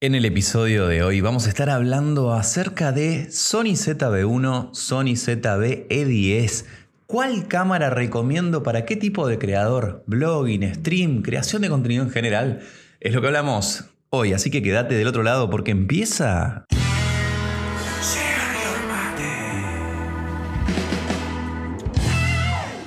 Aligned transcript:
En 0.00 0.14
el 0.14 0.24
episodio 0.24 0.86
de 0.86 1.02
hoy 1.02 1.20
vamos 1.20 1.46
a 1.46 1.48
estar 1.48 1.68
hablando 1.68 2.32
acerca 2.32 2.92
de 2.92 3.32
Sony 3.32 3.74
ZB1, 3.74 4.72
Sony 4.72 5.16
ZB-E10. 5.16 6.66
¿Cuál 7.08 7.48
cámara 7.48 7.90
recomiendo 7.90 8.62
para 8.62 8.84
qué 8.84 8.94
tipo 8.94 9.26
de 9.26 9.38
creador? 9.38 10.04
Blogging, 10.06 10.72
stream, 10.72 11.22
creación 11.22 11.62
de 11.62 11.68
contenido 11.68 12.04
en 12.04 12.10
general. 12.10 12.60
Es 13.00 13.12
lo 13.12 13.20
que 13.20 13.26
hablamos 13.26 13.86
hoy, 14.10 14.34
así 14.34 14.52
que 14.52 14.62
quédate 14.62 14.94
del 14.94 15.08
otro 15.08 15.24
lado 15.24 15.50
porque 15.50 15.72
empieza... 15.72 16.64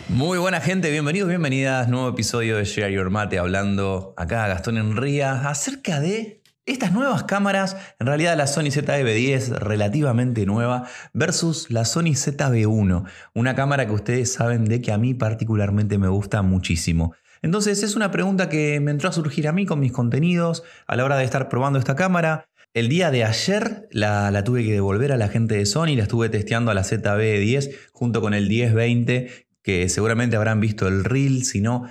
Muy 0.07 0.37
buena 0.37 0.61
gente, 0.61 0.89
bienvenidos, 0.91 1.27
bienvenidas. 1.27 1.89
Nuevo 1.89 2.07
episodio 2.07 2.55
de 2.55 2.63
Share 2.63 2.93
Your 2.93 3.09
Mate 3.09 3.37
hablando 3.37 4.13
acá 4.15 4.47
Gastón 4.47 4.77
Enría 4.77 5.49
acerca 5.49 5.99
de 5.99 6.40
estas 6.71 6.91
nuevas 6.91 7.23
cámaras, 7.23 7.75
en 7.99 8.07
realidad 8.07 8.37
la 8.37 8.47
Sony 8.47 8.71
ZV-10 8.71 9.57
relativamente 9.59 10.45
nueva 10.45 10.87
versus 11.13 11.69
la 11.69 11.85
Sony 11.85 12.13
ZV-1, 12.13 13.05
una 13.33 13.55
cámara 13.55 13.85
que 13.85 13.93
ustedes 13.93 14.33
saben 14.33 14.65
de 14.65 14.81
que 14.81 14.91
a 14.91 14.97
mí 14.97 15.13
particularmente 15.13 15.97
me 15.97 16.07
gusta 16.07 16.41
muchísimo. 16.41 17.13
Entonces 17.41 17.83
es 17.83 17.95
una 17.95 18.11
pregunta 18.11 18.49
que 18.49 18.79
me 18.79 18.91
entró 18.91 19.09
a 19.09 19.13
surgir 19.13 19.47
a 19.47 19.51
mí 19.51 19.65
con 19.65 19.79
mis 19.79 19.91
contenidos 19.91 20.63
a 20.87 20.95
la 20.95 21.05
hora 21.05 21.17
de 21.17 21.25
estar 21.25 21.49
probando 21.49 21.79
esta 21.79 21.95
cámara. 21.95 22.49
El 22.73 22.87
día 22.87 23.11
de 23.11 23.25
ayer 23.25 23.89
la, 23.91 24.31
la 24.31 24.43
tuve 24.43 24.63
que 24.63 24.71
devolver 24.71 25.11
a 25.11 25.17
la 25.17 25.27
gente 25.27 25.55
de 25.55 25.65
Sony, 25.65 25.95
la 25.97 26.03
estuve 26.03 26.29
testeando 26.29 26.71
a 26.71 26.73
la 26.73 26.83
ZV-10 26.83 27.75
junto 27.91 28.21
con 28.21 28.33
el 28.33 28.47
1020 28.47 29.49
que 29.63 29.89
seguramente 29.89 30.35
habrán 30.35 30.59
visto 30.59 30.87
el 30.87 31.03
reel, 31.03 31.43
si 31.43 31.61
no, 31.61 31.87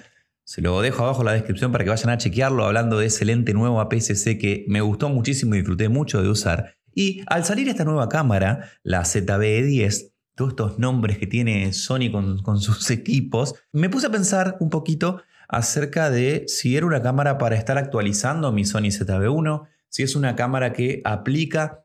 se 0.50 0.62
lo 0.62 0.82
dejo 0.82 1.04
abajo 1.04 1.20
en 1.20 1.26
la 1.26 1.32
descripción 1.34 1.70
para 1.70 1.84
que 1.84 1.90
vayan 1.90 2.10
a 2.10 2.18
chequearlo 2.18 2.64
hablando 2.64 2.98
de 2.98 3.06
ese 3.06 3.24
lente 3.24 3.54
nuevo 3.54 3.80
APS-C 3.80 4.36
que 4.36 4.64
me 4.66 4.80
gustó 4.80 5.08
muchísimo 5.08 5.54
y 5.54 5.58
disfruté 5.58 5.88
mucho 5.88 6.24
de 6.24 6.28
usar. 6.28 6.74
Y 6.92 7.22
al 7.28 7.44
salir 7.44 7.68
esta 7.68 7.84
nueva 7.84 8.08
cámara, 8.08 8.68
la 8.82 9.02
ZBE10, 9.02 10.10
todos 10.34 10.50
estos 10.50 10.78
nombres 10.80 11.18
que 11.18 11.28
tiene 11.28 11.72
Sony 11.72 12.10
con, 12.10 12.42
con 12.42 12.60
sus 12.60 12.90
equipos, 12.90 13.54
me 13.70 13.88
puse 13.88 14.08
a 14.08 14.10
pensar 14.10 14.56
un 14.58 14.70
poquito 14.70 15.22
acerca 15.48 16.10
de 16.10 16.42
si 16.48 16.76
era 16.76 16.84
una 16.84 17.00
cámara 17.00 17.38
para 17.38 17.54
estar 17.54 17.78
actualizando 17.78 18.50
mi 18.50 18.64
Sony 18.64 18.90
ZB1, 18.90 19.68
si 19.88 20.02
es 20.02 20.16
una 20.16 20.34
cámara 20.34 20.72
que 20.72 21.00
aplica 21.04 21.84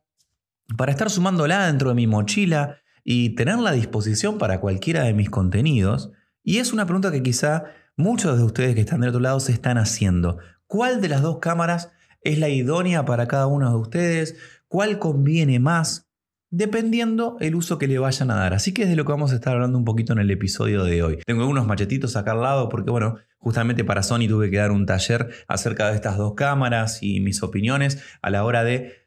para 0.75 0.91
estar 0.91 1.11
sumándola 1.11 1.67
dentro 1.67 1.89
de 1.89 1.95
mi 1.95 2.07
mochila 2.07 2.79
y 3.03 3.35
tenerla 3.35 3.69
a 3.69 3.73
disposición 3.73 4.39
para 4.39 4.59
cualquiera 4.59 5.03
de 5.03 5.13
mis 5.13 5.29
contenidos. 5.29 6.09
Y 6.43 6.57
es 6.57 6.73
una 6.73 6.85
pregunta 6.85 7.11
que 7.11 7.21
quizá 7.21 7.65
muchos 7.97 8.37
de 8.37 8.43
ustedes 8.43 8.75
que 8.75 8.81
están 8.81 9.01
del 9.01 9.09
otro 9.09 9.21
lado 9.21 9.39
se 9.39 9.51
están 9.51 9.77
haciendo. 9.77 10.37
¿Cuál 10.67 11.01
de 11.01 11.09
las 11.09 11.21
dos 11.21 11.39
cámaras 11.39 11.91
es 12.21 12.39
la 12.39 12.49
idónea 12.49 13.05
para 13.05 13.27
cada 13.27 13.47
uno 13.47 13.69
de 13.69 13.77
ustedes? 13.77 14.35
¿Cuál 14.67 14.99
conviene 14.99 15.59
más? 15.59 16.09
Dependiendo 16.51 17.37
el 17.39 17.55
uso 17.55 17.77
que 17.77 17.87
le 17.87 17.99
vayan 17.99 18.31
a 18.31 18.35
dar. 18.35 18.53
Así 18.53 18.73
que 18.73 18.83
es 18.83 18.89
de 18.89 18.95
lo 18.95 19.05
que 19.05 19.11
vamos 19.11 19.31
a 19.31 19.35
estar 19.35 19.53
hablando 19.53 19.77
un 19.77 19.85
poquito 19.85 20.13
en 20.13 20.19
el 20.19 20.31
episodio 20.31 20.83
de 20.83 21.03
hoy. 21.03 21.19
Tengo 21.25 21.41
algunos 21.41 21.67
machetitos 21.67 22.15
acá 22.15 22.31
al 22.31 22.41
lado 22.41 22.69
porque, 22.69 22.91
bueno, 22.91 23.17
justamente 23.37 23.83
para 23.83 24.03
Sony 24.03 24.27
tuve 24.27 24.49
que 24.49 24.57
dar 24.57 24.71
un 24.71 24.85
taller 24.85 25.29
acerca 25.47 25.89
de 25.89 25.95
estas 25.95 26.17
dos 26.17 26.33
cámaras 26.35 27.03
y 27.03 27.19
mis 27.19 27.43
opiniones 27.43 28.01
a 28.21 28.29
la 28.29 28.43
hora 28.43 28.63
de 28.63 29.05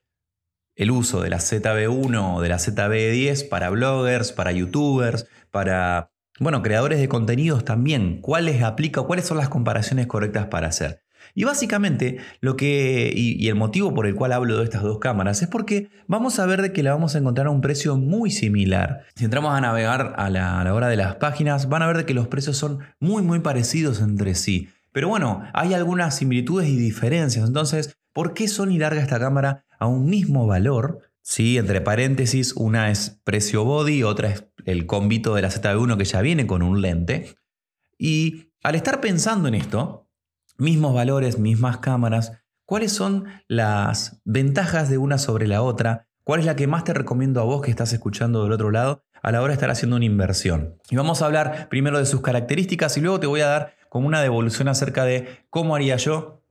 el 0.76 0.92
uso 0.92 1.20
de 1.22 1.30
la 1.30 1.38
ZB1 1.38 2.36
o 2.36 2.40
de 2.40 2.48
la 2.48 2.58
ZB10 2.58 3.48
para 3.48 3.70
bloggers, 3.70 4.30
para 4.30 4.52
youtubers, 4.52 5.26
para 5.50 6.12
bueno, 6.40 6.62
creadores 6.62 7.00
de 7.00 7.08
contenidos 7.08 7.64
también, 7.64 8.20
cuáles 8.20 8.62
aplica, 8.62 9.02
cuáles 9.02 9.26
son 9.26 9.38
las 9.38 9.48
comparaciones 9.48 10.06
correctas 10.06 10.46
para 10.46 10.68
hacer. 10.68 11.02
Y 11.34 11.44
básicamente 11.44 12.18
lo 12.40 12.56
que 12.56 13.12
y, 13.14 13.48
el 13.48 13.54
motivo 13.54 13.94
por 13.94 14.06
el 14.06 14.14
cual 14.14 14.32
hablo 14.32 14.58
de 14.58 14.64
estas 14.64 14.82
dos 14.82 14.98
cámaras 14.98 15.42
es 15.42 15.48
porque 15.48 15.90
vamos 16.06 16.38
a 16.38 16.46
ver 16.46 16.62
de 16.62 16.72
que 16.72 16.82
la 16.82 16.92
vamos 16.92 17.14
a 17.14 17.18
encontrar 17.18 17.48
a 17.48 17.50
un 17.50 17.60
precio 17.60 17.96
muy 17.96 18.30
similar. 18.30 19.04
Si 19.14 19.24
entramos 19.24 19.54
a 19.54 19.60
navegar 19.60 20.14
a 20.16 20.30
la, 20.30 20.72
hora 20.72 20.88
de 20.88 20.96
las 20.96 21.16
páginas, 21.16 21.68
van 21.68 21.82
a 21.82 21.86
ver 21.86 21.98
de 21.98 22.06
que 22.06 22.14
los 22.14 22.28
precios 22.28 22.56
son 22.56 22.80
muy 23.00 23.22
muy 23.22 23.40
parecidos 23.40 24.00
entre 24.00 24.34
sí. 24.34 24.68
Pero 24.92 25.08
bueno, 25.08 25.44
hay 25.52 25.74
algunas 25.74 26.16
similitudes 26.16 26.68
y 26.68 26.76
diferencias. 26.76 27.46
Entonces, 27.46 27.96
¿por 28.12 28.34
qué 28.34 28.48
Sony 28.48 28.78
larga 28.78 29.02
esta 29.02 29.20
cámara 29.20 29.64
a 29.78 29.86
un 29.86 30.06
mismo 30.06 30.46
valor 30.46 31.08
Sí, 31.30 31.58
entre 31.58 31.82
paréntesis, 31.82 32.54
una 32.54 32.90
es 32.90 33.20
precio 33.22 33.62
body, 33.62 34.02
otra 34.02 34.30
es 34.30 34.46
el 34.68 34.84
combito 34.84 35.34
de 35.34 35.40
la 35.40 35.48
ZB1 35.48 35.96
que 35.96 36.04
ya 36.04 36.20
viene 36.20 36.46
con 36.46 36.62
un 36.62 36.82
lente. 36.82 37.34
Y 37.96 38.52
al 38.62 38.74
estar 38.74 39.00
pensando 39.00 39.48
en 39.48 39.54
esto, 39.54 40.10
mismos 40.58 40.94
valores, 40.94 41.38
mismas 41.38 41.78
cámaras, 41.78 42.32
¿cuáles 42.66 42.92
son 42.92 43.24
las 43.46 44.20
ventajas 44.26 44.90
de 44.90 44.98
una 44.98 45.16
sobre 45.16 45.46
la 45.46 45.62
otra? 45.62 46.06
¿Cuál 46.22 46.40
es 46.40 46.46
la 46.46 46.54
que 46.54 46.66
más 46.66 46.84
te 46.84 46.92
recomiendo 46.92 47.40
a 47.40 47.44
vos 47.44 47.62
que 47.62 47.70
estás 47.70 47.94
escuchando 47.94 48.42
del 48.42 48.52
otro 48.52 48.70
lado 48.70 49.02
a 49.22 49.32
la 49.32 49.40
hora 49.40 49.52
de 49.52 49.54
estar 49.54 49.70
haciendo 49.70 49.96
una 49.96 50.04
inversión? 50.04 50.76
Y 50.90 50.96
vamos 50.96 51.22
a 51.22 51.26
hablar 51.26 51.70
primero 51.70 51.98
de 51.98 52.04
sus 52.04 52.20
características 52.20 52.94
y 52.98 53.00
luego 53.00 53.20
te 53.20 53.26
voy 53.26 53.40
a 53.40 53.46
dar 53.46 53.74
como 53.88 54.06
una 54.06 54.20
devolución 54.20 54.68
acerca 54.68 55.06
de 55.06 55.46
cómo 55.48 55.76
haría 55.76 55.96
yo, 55.96 56.42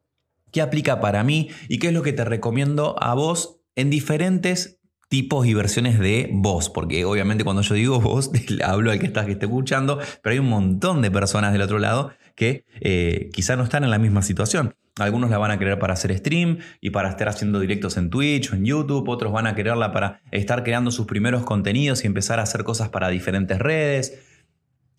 qué 0.52 0.64
aplica 0.64 1.00
para 1.00 1.24
mí 1.24 1.52
y 1.70 1.78
qué 1.78 1.90
es 1.90 1.94
lo 1.94 2.02
que 2.02 2.14
te 2.14 2.26
recomiendo 2.26 2.96
a 3.00 3.14
vos 3.14 3.60
en 3.76 3.92
diferentes 3.92 4.77
tipos 5.10 5.46
y 5.48 5.54
versiones 5.54 6.00
de 6.00 6.30
voz, 6.34 6.70
porque 6.70 7.06
obviamente 7.06 7.44
cuando 7.44 7.62
yo 7.62 7.76
digo 7.76 8.00
voz, 8.00 8.32
hablo 8.64 8.92
al 8.92 9.00
que 9.00 9.06
está 9.06 9.26
que 9.26 9.34
esté 9.34 9.46
escuchando, 9.46 10.00
pero 10.22 10.34
hay 10.34 10.40
un 10.40 10.50
montón 10.50 11.02
de 11.02 11.12
personas 11.12 11.54
del 11.54 11.62
otro 11.62 11.80
lado 11.80 12.12
que 12.36 12.66
eh, 12.82 13.30
quizá 13.34 13.56
no 13.56 13.64
están 13.64 13.84
en 13.84 13.90
la 13.90 13.98
misma 13.98 14.22
situación. 14.22 14.76
Algunos 15.00 15.30
la 15.30 15.38
van 15.38 15.52
a 15.52 15.60
querer 15.60 15.78
para 15.78 15.94
hacer 15.94 16.16
stream 16.18 16.58
y 16.82 16.90
para 16.90 17.10
estar 17.10 17.30
haciendo 17.30 17.60
directos 17.60 17.98
en 17.98 18.10
Twitch 18.10 18.52
o 18.52 18.56
en 18.56 18.66
YouTube, 18.66 19.08
otros 19.10 19.32
van 19.32 19.46
a 19.46 19.56
quererla 19.56 19.92
para 19.92 20.22
estar 20.32 20.64
creando 20.64 20.90
sus 20.92 21.06
primeros 21.06 21.44
contenidos 21.44 22.04
y 22.04 22.08
empezar 22.08 22.40
a 22.40 22.44
hacer 22.44 22.64
cosas 22.64 22.90
para 22.90 23.10
diferentes 23.10 23.60
redes. 23.60 24.20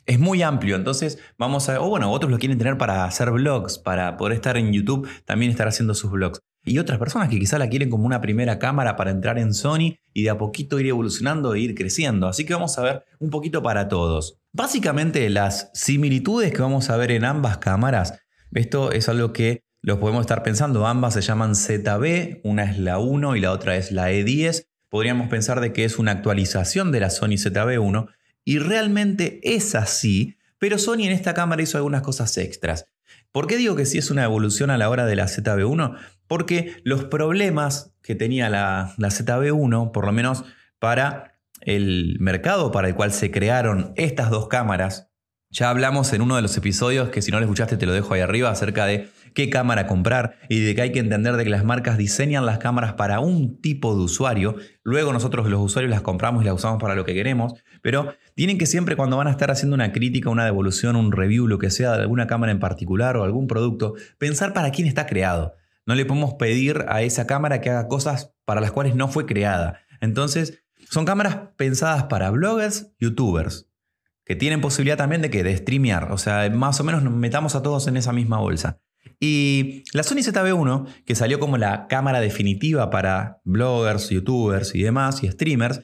Es 0.06 0.18
muy 0.18 0.42
amplio, 0.42 0.76
entonces 0.76 1.18
vamos 1.36 1.68
a... 1.68 1.80
O 1.80 1.88
bueno, 1.90 2.10
otros 2.10 2.30
lo 2.30 2.38
quieren 2.38 2.58
tener 2.58 2.78
para 2.78 3.04
hacer 3.04 3.30
vlogs, 3.30 3.78
para 3.78 4.16
poder 4.16 4.34
estar 4.34 4.56
en 4.56 4.72
YouTube, 4.72 5.08
también 5.24 5.50
estar 5.50 5.68
haciendo 5.68 5.94
sus 5.94 6.10
vlogs 6.10 6.40
y 6.68 6.78
otras 6.78 6.98
personas 6.98 7.28
que 7.28 7.38
quizá 7.38 7.58
la 7.58 7.68
quieren 7.68 7.90
como 7.90 8.06
una 8.06 8.20
primera 8.20 8.58
cámara 8.58 8.96
para 8.96 9.10
entrar 9.10 9.38
en 9.38 9.54
Sony 9.54 9.96
y 10.12 10.22
de 10.22 10.30
a 10.30 10.38
poquito 10.38 10.78
ir 10.78 10.86
evolucionando 10.86 11.54
e 11.54 11.60
ir 11.60 11.74
creciendo. 11.74 12.28
Así 12.28 12.44
que 12.44 12.54
vamos 12.54 12.78
a 12.78 12.82
ver 12.82 13.04
un 13.18 13.30
poquito 13.30 13.62
para 13.62 13.88
todos. 13.88 14.38
Básicamente 14.52 15.28
las 15.30 15.70
similitudes 15.74 16.52
que 16.52 16.62
vamos 16.62 16.90
a 16.90 16.96
ver 16.96 17.10
en 17.10 17.24
ambas 17.24 17.58
cámaras, 17.58 18.20
esto 18.52 18.92
es 18.92 19.08
algo 19.08 19.32
que 19.32 19.62
los 19.82 19.98
podemos 19.98 20.22
estar 20.22 20.42
pensando, 20.42 20.86
ambas 20.86 21.14
se 21.14 21.20
llaman 21.20 21.54
ZB, 21.54 22.40
una 22.44 22.64
es 22.64 22.78
la 22.78 22.98
1 22.98 23.36
y 23.36 23.40
la 23.40 23.52
otra 23.52 23.76
es 23.76 23.92
la 23.92 24.10
E10. 24.10 24.66
Podríamos 24.88 25.28
pensar 25.28 25.60
de 25.60 25.72
que 25.72 25.84
es 25.84 25.98
una 25.98 26.12
actualización 26.12 26.92
de 26.92 27.00
la 27.00 27.10
Sony 27.10 27.36
ZB1 27.36 28.08
y 28.44 28.58
realmente 28.58 29.40
es 29.42 29.74
así, 29.74 30.36
pero 30.58 30.78
Sony 30.78 31.02
en 31.02 31.12
esta 31.12 31.34
cámara 31.34 31.62
hizo 31.62 31.76
algunas 31.76 32.02
cosas 32.02 32.36
extras. 32.38 32.86
¿Por 33.30 33.46
qué 33.46 33.56
digo 33.56 33.76
que 33.76 33.86
sí 33.86 33.98
es 33.98 34.10
una 34.10 34.24
evolución 34.24 34.70
a 34.70 34.78
la 34.78 34.88
hora 34.88 35.06
de 35.06 35.16
la 35.16 35.26
ZB1? 35.26 35.96
Porque 36.28 36.76
los 36.84 37.04
problemas 37.04 37.94
que 38.02 38.14
tenía 38.14 38.48
la, 38.48 38.94
la 38.96 39.08
ZB1, 39.08 39.90
por 39.90 40.06
lo 40.06 40.12
menos 40.12 40.44
para 40.78 41.32
el 41.62 42.16
mercado 42.20 42.70
para 42.70 42.88
el 42.88 42.94
cual 42.94 43.12
se 43.12 43.30
crearon 43.30 43.92
estas 43.96 44.30
dos 44.30 44.48
cámaras, 44.48 45.08
ya 45.50 45.70
hablamos 45.70 46.12
en 46.12 46.20
uno 46.20 46.36
de 46.36 46.42
los 46.42 46.56
episodios 46.56 47.08
que 47.08 47.22
si 47.22 47.30
no 47.30 47.38
lo 47.38 47.44
escuchaste 47.44 47.78
te 47.78 47.86
lo 47.86 47.92
dejo 47.92 48.12
ahí 48.12 48.20
arriba 48.20 48.50
acerca 48.50 48.84
de 48.84 49.08
qué 49.34 49.48
cámara 49.48 49.86
comprar 49.86 50.36
y 50.48 50.60
de 50.60 50.74
que 50.74 50.82
hay 50.82 50.92
que 50.92 50.98
entender 50.98 51.36
de 51.36 51.44
que 51.44 51.50
las 51.50 51.64
marcas 51.64 51.96
diseñan 51.96 52.44
las 52.44 52.58
cámaras 52.58 52.94
para 52.94 53.20
un 53.20 53.60
tipo 53.60 53.96
de 53.96 54.02
usuario, 54.02 54.56
luego 54.82 55.12
nosotros 55.12 55.48
los 55.48 55.60
usuarios 55.60 55.90
las 55.90 56.02
compramos 56.02 56.42
y 56.42 56.46
las 56.46 56.54
usamos 56.54 56.80
para 56.80 56.94
lo 56.94 57.04
que 57.04 57.14
queremos, 57.14 57.54
pero 57.80 58.14
tienen 58.34 58.58
que 58.58 58.66
siempre 58.66 58.94
cuando 58.96 59.16
van 59.16 59.26
a 59.26 59.30
estar 59.30 59.50
haciendo 59.50 59.74
una 59.74 59.92
crítica, 59.92 60.28
una 60.28 60.44
devolución, 60.44 60.96
un 60.96 61.12
review, 61.12 61.46
lo 61.46 61.58
que 61.58 61.70
sea 61.70 61.92
de 61.92 62.02
alguna 62.02 62.26
cámara 62.26 62.52
en 62.52 62.60
particular 62.60 63.16
o 63.16 63.24
algún 63.24 63.46
producto, 63.46 63.94
pensar 64.18 64.52
para 64.52 64.70
quién 64.70 64.86
está 64.86 65.06
creado. 65.06 65.54
No 65.88 65.94
le 65.94 66.04
podemos 66.04 66.34
pedir 66.34 66.84
a 66.88 67.00
esa 67.00 67.26
cámara 67.26 67.62
que 67.62 67.70
haga 67.70 67.88
cosas 67.88 68.34
para 68.44 68.60
las 68.60 68.72
cuales 68.72 68.94
no 68.94 69.08
fue 69.08 69.24
creada. 69.24 69.80
Entonces, 70.02 70.62
son 70.90 71.06
cámaras 71.06 71.38
pensadas 71.56 72.04
para 72.04 72.30
bloggers, 72.30 72.92
youtubers, 73.00 73.70
que 74.26 74.36
tienen 74.36 74.60
posibilidad 74.60 74.98
también 74.98 75.22
de 75.22 75.30
que 75.30 75.56
streamear, 75.56 76.12
o 76.12 76.18
sea, 76.18 76.50
más 76.50 76.78
o 76.78 76.84
menos 76.84 77.02
nos 77.02 77.14
metamos 77.14 77.54
a 77.54 77.62
todos 77.62 77.86
en 77.86 77.96
esa 77.96 78.12
misma 78.12 78.38
bolsa. 78.38 78.82
Y 79.18 79.82
la 79.94 80.02
Sony 80.02 80.16
ZV1, 80.16 81.04
que 81.06 81.14
salió 81.14 81.38
como 81.38 81.56
la 81.56 81.86
cámara 81.86 82.20
definitiva 82.20 82.90
para 82.90 83.40
bloggers, 83.44 84.10
youtubers 84.10 84.74
y 84.74 84.82
demás, 84.82 85.22
y 85.22 85.30
streamers, 85.30 85.80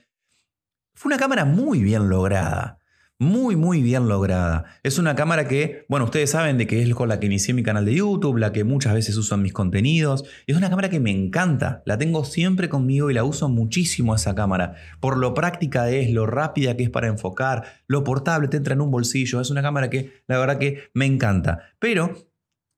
fue 0.93 1.09
una 1.09 1.19
cámara 1.19 1.47
muy 1.47 1.83
bien 1.83 2.11
lograda. 2.11 2.77
Muy, 3.21 3.55
muy 3.55 3.81
bien 3.81 4.09
lograda. 4.09 4.65
Es 4.83 4.99
una 4.99 5.15
cámara 5.15 5.47
que, 5.47 5.87
bueno, 5.89 6.07
ustedes 6.07 6.31
saben 6.31 6.59
de 6.59 6.67
que 6.67 6.83
es 6.83 6.95
con 6.95 7.09
la 7.09 7.21
que 7.21 7.27
inicié 7.27 7.55
mi 7.55 7.63
canal 7.63 7.85
de 7.85 7.95
YouTube, 7.95 8.39
la 8.39 8.53
que 8.53 8.65
muchas 8.65 8.93
veces 8.93 9.17
uso 9.17 9.37
en 9.37 9.43
mis 9.43 9.53
contenidos. 9.53 10.25
Es 10.49 10.57
una 10.57 10.69
cámara 10.69 10.91
que 10.91 10.99
me 10.99 11.13
encanta. 11.13 11.83
La 11.87 11.97
tengo 11.97 12.25
siempre 12.25 12.69
conmigo 12.69 13.11
y 13.11 13.15
la 13.15 13.23
uso 13.23 13.49
muchísimo 13.49 14.17
esa 14.17 14.35
cámara. 14.35 14.75
Por 14.99 15.17
lo 15.17 15.33
práctica 15.33 15.89
es, 15.91 16.11
lo 16.11 16.27
rápida 16.27 16.77
que 16.77 16.83
es 16.83 16.91
para 16.91 17.07
enfocar, 17.07 17.65
lo 17.87 18.03
portable, 18.03 18.49
te 18.49 18.57
entra 18.57 18.75
en 18.75 18.81
un 18.81 18.91
bolsillo. 18.91 19.41
Es 19.41 19.51
una 19.51 19.63
cámara 19.63 19.91
que 19.91 20.23
la 20.27 20.39
verdad 20.39 20.59
que 20.59 20.91
me 20.93 21.07
encanta. 21.07 21.61
Pero 21.79 22.13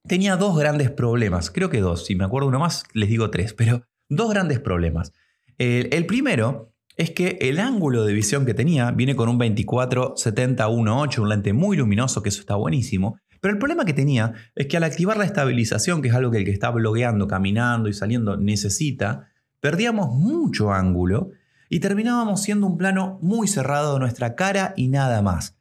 tenía 0.06 0.36
dos 0.36 0.58
grandes 0.58 0.90
problemas. 0.90 1.50
Creo 1.50 1.70
que 1.70 1.80
dos. 1.80 2.04
Si 2.04 2.14
me 2.14 2.24
acuerdo 2.24 2.48
uno 2.48 2.58
más, 2.58 2.84
les 2.92 3.08
digo 3.08 3.30
tres. 3.30 3.54
Pero 3.54 3.86
dos 4.10 4.30
grandes 4.30 4.60
problemas. 4.60 5.12
El, 5.58 6.04
primero 6.06 6.74
es 6.96 7.10
que 7.10 7.38
el 7.42 7.60
ángulo 7.60 8.04
de 8.04 8.14
visión 8.14 8.46
que 8.46 8.54
tenía 8.54 8.90
viene 8.90 9.14
con 9.14 9.28
un 9.28 9.38
24-70-1.8, 9.38 11.18
un 11.18 11.28
lente 11.28 11.52
muy 11.52 11.76
luminoso, 11.76 12.22
que 12.22 12.30
eso 12.30 12.40
está 12.40 12.56
buenísimo. 12.56 13.18
Pero 13.40 13.52
el 13.52 13.58
problema 13.58 13.84
que 13.84 13.92
tenía 13.92 14.32
es 14.54 14.66
que 14.66 14.78
al 14.78 14.84
activar 14.84 15.18
la 15.18 15.26
estabilización, 15.26 16.00
que 16.00 16.08
es 16.08 16.14
algo 16.14 16.30
que 16.30 16.38
el 16.38 16.44
que 16.44 16.50
está 16.50 16.70
blogueando, 16.70 17.28
caminando 17.28 17.88
y 17.88 17.92
saliendo 17.92 18.38
necesita, 18.38 19.28
perdíamos 19.60 20.14
mucho 20.14 20.72
ángulo 20.72 21.30
y 21.68 21.80
terminábamos 21.80 22.42
siendo 22.42 22.66
un 22.66 22.78
plano 22.78 23.18
muy 23.20 23.46
cerrado 23.46 23.94
de 23.94 24.00
nuestra 24.00 24.34
cara 24.34 24.72
y 24.76 24.88
nada 24.88 25.20
más. 25.20 25.58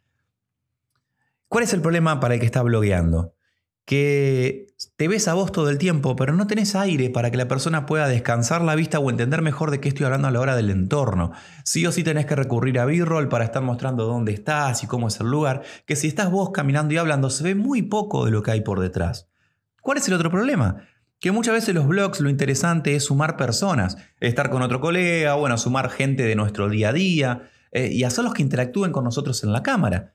¿Cuál 1.50 1.66
es 1.66 1.74
el 1.74 1.82
problema 1.82 2.20
para 2.20 2.36
el 2.36 2.40
que 2.40 2.46
está 2.46 2.62
blogueando? 2.64 3.35
Que 3.86 4.68
te 4.98 5.08
ves 5.08 5.28
a 5.28 5.36
vos 5.36 5.52
todo 5.52 5.70
el 5.70 5.78
tiempo, 5.78 6.16
pero 6.16 6.34
no 6.34 6.48
tenés 6.48 6.76
aire 6.76 7.10
para 7.10 7.32
que 7.32 7.38
la 7.38 7.48
persona 7.48 7.86
pueda 7.86 8.08
descansar 8.08 8.62
la 8.62 8.76
vista 8.76 9.00
o 9.00 9.10
entender 9.10 9.42
mejor 9.42 9.72
de 9.72 9.80
qué 9.80 9.90
estoy 9.90 10.06
hablando 10.06 10.28
a 10.28 10.32
la 10.32 10.40
hora 10.40 10.56
del 10.56 10.72
entorno. 10.72 11.32
Sí 11.64 11.86
o 11.86 11.92
sí 11.92 12.04
tenés 12.04 12.26
que 12.26 12.36
recurrir 12.36 12.80
a 12.80 12.86
B-roll 12.86 13.30
para 13.30 13.46
estar 13.46 13.62
mostrando 13.62 14.06
dónde 14.06 14.34
estás 14.34 14.84
y 14.84 14.88
cómo 14.88 15.08
es 15.08 15.20
el 15.20 15.28
lugar, 15.28 15.62
que 15.86 15.96
si 15.96 16.08
estás 16.08 16.32
vos 16.32 16.50
caminando 16.52 16.94
y 16.94 16.98
hablando 16.98 17.30
se 17.30 17.44
ve 17.44 17.56
muy 17.56 17.84
poco 17.84 18.26
de 18.26 18.32
lo 18.32 18.42
que 18.42 18.52
hay 18.52 18.62
por 18.62 18.80
detrás. 18.80 19.30
¿Cuál 19.82 20.00
es 20.00 20.08
el 20.08 20.16
otro 20.16 20.32
problema? 20.32 20.88
que 21.20 21.32
muchas 21.32 21.54
veces 21.54 21.74
los 21.74 21.88
blogs 21.88 22.20
lo 22.20 22.30
interesante 22.30 22.96
es 22.96 23.06
sumar 23.06 23.38
personas, 23.38 23.98
estar 24.20 24.50
con 24.50 24.62
otro 24.62 24.80
colega, 24.80 25.34
bueno, 25.36 25.58
sumar 25.58 25.90
gente 25.90 26.24
de 26.24 26.36
nuestro 26.36 26.70
día 26.70 26.90
a 26.90 26.94
día 26.94 27.50
eh, 27.72 27.90
y 27.92 28.04
hacerlos 28.04 28.34
que 28.34 28.44
interactúen 28.44 28.92
con 28.92 29.04
nosotros 29.04 29.44
en 29.44 29.52
la 29.52 29.64
cámara. 29.64 30.14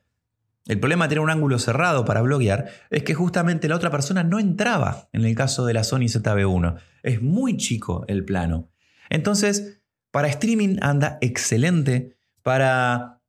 El 0.67 0.79
problema 0.79 1.05
de 1.05 1.09
tener 1.09 1.23
un 1.23 1.29
ángulo 1.29 1.57
cerrado 1.57 2.05
para 2.05 2.21
bloguear 2.21 2.69
es 2.91 3.03
que 3.03 3.15
justamente 3.15 3.67
la 3.67 3.75
otra 3.75 3.89
persona 3.89 4.23
no 4.23 4.39
entraba 4.39 5.09
en 5.11 5.25
el 5.25 5.35
caso 5.35 5.65
de 5.65 5.73
la 5.73 5.83
Sony 5.83 6.07
ZB1. 6.07 6.75
Es 7.03 7.21
muy 7.21 7.57
chico 7.57 8.05
el 8.07 8.25
plano. 8.25 8.69
Entonces, 9.09 9.81
para 10.11 10.27
streaming 10.27 10.77
anda 10.81 11.17
excelente, 11.21 12.17
para 12.43 13.21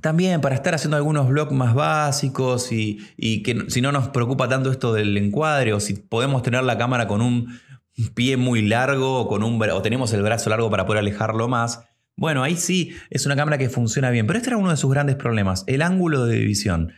también 0.00 0.40
para 0.40 0.54
estar 0.54 0.74
haciendo 0.74 0.96
algunos 0.96 1.28
blogs 1.28 1.52
más 1.52 1.74
básicos 1.74 2.70
y, 2.72 2.98
que 3.42 3.64
si 3.68 3.80
no 3.80 3.90
nos 3.90 4.08
preocupa 4.08 4.48
tanto 4.48 4.70
esto 4.70 4.92
del 4.92 5.16
encuadre 5.16 5.72
o 5.72 5.80
si 5.80 5.94
podemos 5.94 6.42
tener 6.42 6.62
la 6.64 6.76
cámara 6.76 7.06
con 7.06 7.22
un 7.22 7.58
pie 8.14 8.36
muy 8.36 8.60
largo 8.62 9.20
o, 9.20 9.28
con 9.28 9.42
un, 9.42 9.62
o 9.62 9.82
tenemos 9.82 10.12
el 10.12 10.22
brazo 10.22 10.50
largo 10.50 10.68
para 10.70 10.84
poder 10.84 11.00
alejarlo 11.00 11.48
más. 11.48 11.86
Bueno, 12.16 12.42
ahí 12.42 12.56
sí 12.56 12.94
es 13.10 13.26
una 13.26 13.36
cámara 13.36 13.58
que 13.58 13.68
funciona 13.68 14.10
bien, 14.10 14.26
pero 14.26 14.38
este 14.38 14.50
era 14.50 14.56
uno 14.56 14.70
de 14.70 14.76
sus 14.76 14.90
grandes 14.90 15.16
problemas, 15.16 15.64
el 15.66 15.82
ángulo 15.82 16.26
de 16.26 16.36
división 16.36 16.92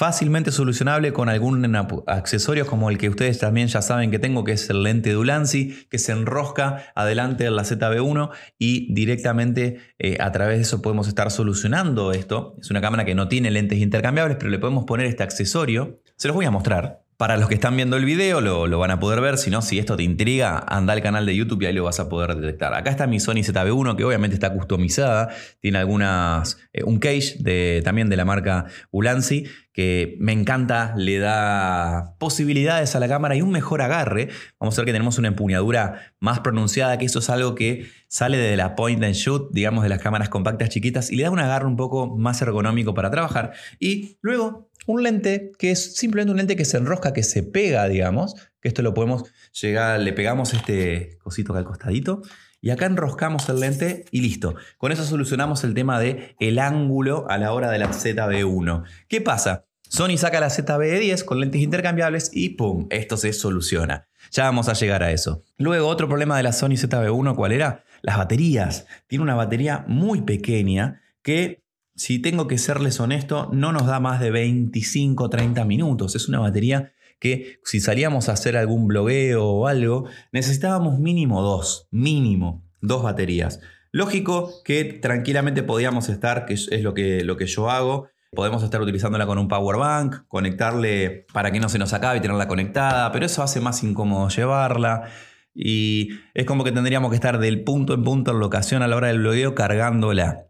fácilmente 0.00 0.50
solucionable 0.50 1.12
con 1.12 1.28
algún 1.28 1.76
accesorio 2.06 2.66
como 2.66 2.88
el 2.88 2.96
que 2.96 3.10
ustedes 3.10 3.38
también 3.38 3.68
ya 3.68 3.82
saben 3.82 4.10
que 4.10 4.18
tengo, 4.18 4.44
que 4.44 4.52
es 4.52 4.70
el 4.70 4.82
lente 4.82 5.10
de 5.10 5.18
Ulanzi, 5.18 5.76
que 5.90 5.98
se 5.98 6.12
enrosca 6.12 6.84
adelante 6.94 7.44
de 7.44 7.50
la 7.50 7.64
ZB1 7.64 8.30
y 8.58 8.94
directamente 8.94 9.76
eh, 9.98 10.16
a 10.18 10.32
través 10.32 10.56
de 10.56 10.62
eso 10.62 10.80
podemos 10.80 11.06
estar 11.06 11.30
solucionando 11.30 12.12
esto. 12.12 12.56
Es 12.62 12.70
una 12.70 12.80
cámara 12.80 13.04
que 13.04 13.14
no 13.14 13.28
tiene 13.28 13.50
lentes 13.50 13.78
intercambiables, 13.78 14.38
pero 14.38 14.50
le 14.50 14.58
podemos 14.58 14.84
poner 14.84 15.04
este 15.04 15.22
accesorio. 15.22 16.00
Se 16.16 16.28
los 16.28 16.34
voy 16.34 16.46
a 16.46 16.50
mostrar. 16.50 17.02
Para 17.20 17.36
los 17.36 17.48
que 17.48 17.54
están 17.54 17.76
viendo 17.76 17.98
el 17.98 18.06
video 18.06 18.40
lo, 18.40 18.78
van 18.78 18.90
a 18.92 18.98
poder 18.98 19.20
ver, 19.20 19.36
si 19.36 19.50
no, 19.50 19.60
si 19.60 19.78
esto 19.78 19.94
te 19.94 20.02
intriga, 20.02 20.64
anda 20.66 20.94
al 20.94 21.02
canal 21.02 21.26
de 21.26 21.36
YouTube 21.36 21.60
y 21.60 21.66
ahí 21.66 21.74
lo 21.74 21.84
vas 21.84 22.00
a 22.00 22.08
poder 22.08 22.34
detectar. 22.34 22.72
Acá 22.72 22.88
está 22.88 23.06
mi 23.06 23.20
Sony 23.20 23.42
ZB1 23.44 23.94
que 23.94 24.04
obviamente 24.06 24.32
está 24.32 24.54
customizada, 24.54 25.28
tiene 25.60 25.76
algunas, 25.76 26.56
eh, 26.72 26.82
un 26.82 26.98
cage 26.98 27.82
también 27.84 28.08
de 28.08 28.16
la 28.16 28.24
marca 28.24 28.68
Ulanzi 28.90 29.44
que 29.74 30.16
me 30.18 30.32
encanta, 30.32 30.94
le 30.96 31.18
da 31.18 32.16
posibilidades 32.18 32.96
a 32.96 33.00
la 33.00 33.08
cámara 33.08 33.36
y 33.36 33.42
un 33.42 33.50
mejor 33.50 33.82
agarre. 33.82 34.30
Vamos 34.58 34.78
a 34.78 34.80
ver 34.80 34.86
que 34.86 34.92
tenemos 34.92 35.18
una 35.18 35.28
empuñadura 35.28 36.14
más 36.20 36.40
pronunciada, 36.40 36.96
que 36.96 37.04
eso 37.04 37.18
es 37.18 37.28
algo 37.28 37.54
que 37.54 37.86
sale 38.08 38.38
de 38.38 38.56
la 38.56 38.74
point 38.74 39.04
and 39.04 39.14
shoot, 39.14 39.50
digamos 39.52 39.82
de 39.82 39.90
las 39.90 40.00
cámaras 40.00 40.30
compactas 40.30 40.70
chiquitas 40.70 41.12
y 41.12 41.16
le 41.16 41.24
da 41.24 41.30
un 41.30 41.38
agarre 41.38 41.66
un 41.66 41.76
poco 41.76 42.16
más 42.16 42.40
ergonómico 42.40 42.94
para 42.94 43.10
trabajar. 43.10 43.52
Y 43.78 44.16
luego 44.22 44.69
un 44.86 45.02
lente 45.02 45.52
que 45.58 45.70
es 45.70 45.96
simplemente 45.96 46.30
un 46.32 46.38
lente 46.38 46.56
que 46.56 46.64
se 46.64 46.76
enrosca, 46.76 47.12
que 47.12 47.22
se 47.22 47.42
pega, 47.42 47.86
digamos, 47.88 48.34
que 48.60 48.68
esto 48.68 48.82
lo 48.82 48.94
podemos 48.94 49.24
llegar, 49.60 50.00
le 50.00 50.12
pegamos 50.12 50.54
este 50.54 51.18
cosito 51.22 51.52
acá 51.52 51.60
al 51.60 51.64
costadito 51.66 52.22
y 52.60 52.70
acá 52.70 52.86
enroscamos 52.86 53.48
el 53.48 53.60
lente 53.60 54.04
y 54.10 54.20
listo. 54.20 54.54
Con 54.78 54.92
eso 54.92 55.04
solucionamos 55.04 55.64
el 55.64 55.74
tema 55.74 55.98
de 55.98 56.36
el 56.40 56.58
ángulo 56.58 57.26
a 57.28 57.38
la 57.38 57.52
hora 57.52 57.70
de 57.70 57.78
la 57.78 57.90
ZB1. 57.90 58.84
¿Qué 59.08 59.20
pasa? 59.20 59.66
Sony 59.88 60.16
saca 60.18 60.38
la 60.38 60.50
ZB10 60.50 61.24
con 61.24 61.40
lentes 61.40 61.60
intercambiables 61.60 62.30
y 62.32 62.50
¡pum! 62.50 62.86
Esto 62.90 63.16
se 63.16 63.32
soluciona. 63.32 64.08
Ya 64.30 64.44
vamos 64.44 64.68
a 64.68 64.74
llegar 64.74 65.02
a 65.02 65.10
eso. 65.10 65.42
Luego, 65.56 65.88
otro 65.88 66.06
problema 66.06 66.36
de 66.36 66.44
la 66.44 66.52
Sony 66.52 66.76
ZB1, 66.76 67.34
¿cuál 67.34 67.50
era? 67.50 67.82
Las 68.02 68.16
baterías. 68.16 68.86
Tiene 69.08 69.24
una 69.24 69.34
batería 69.34 69.84
muy 69.88 70.20
pequeña 70.20 71.02
que 71.22 71.64
si 72.00 72.18
tengo 72.18 72.46
que 72.46 72.56
serles 72.56 72.98
honesto, 72.98 73.50
no 73.52 73.72
nos 73.72 73.86
da 73.86 74.00
más 74.00 74.20
de 74.20 74.30
25 74.30 75.28
30 75.28 75.66
minutos. 75.66 76.16
Es 76.16 76.30
una 76.30 76.38
batería 76.38 76.94
que 77.18 77.58
si 77.62 77.78
salíamos 77.78 78.30
a 78.30 78.32
hacer 78.32 78.56
algún 78.56 78.88
blogueo 78.88 79.44
o 79.44 79.66
algo, 79.66 80.06
necesitábamos 80.32 80.98
mínimo 80.98 81.42
dos, 81.42 81.88
mínimo 81.90 82.64
dos 82.80 83.02
baterías. 83.02 83.60
Lógico 83.92 84.50
que 84.64 84.84
tranquilamente 84.84 85.62
podíamos 85.62 86.08
estar, 86.08 86.46
que 86.46 86.54
es 86.54 86.70
lo 86.82 86.94
que, 86.94 87.22
lo 87.22 87.36
que 87.36 87.44
yo 87.44 87.68
hago, 87.68 88.08
podemos 88.34 88.62
estar 88.62 88.80
utilizándola 88.80 89.26
con 89.26 89.36
un 89.36 89.48
power 89.48 89.76
bank, 89.76 90.26
conectarle 90.26 91.26
para 91.34 91.52
que 91.52 91.60
no 91.60 91.68
se 91.68 91.78
nos 91.78 91.92
acabe 91.92 92.16
y 92.16 92.22
tenerla 92.22 92.48
conectada, 92.48 93.12
pero 93.12 93.26
eso 93.26 93.42
hace 93.42 93.60
más 93.60 93.82
incómodo 93.82 94.26
llevarla. 94.30 95.10
Y 95.54 96.12
es 96.32 96.46
como 96.46 96.64
que 96.64 96.72
tendríamos 96.72 97.10
que 97.10 97.16
estar 97.16 97.38
del 97.38 97.62
punto 97.62 97.92
en 97.92 98.04
punto 98.04 98.30
en 98.30 98.38
locación 98.38 98.82
a 98.82 98.88
la 98.88 98.96
hora 98.96 99.08
del 99.08 99.18
blogueo 99.18 99.54
cargándola. 99.54 100.46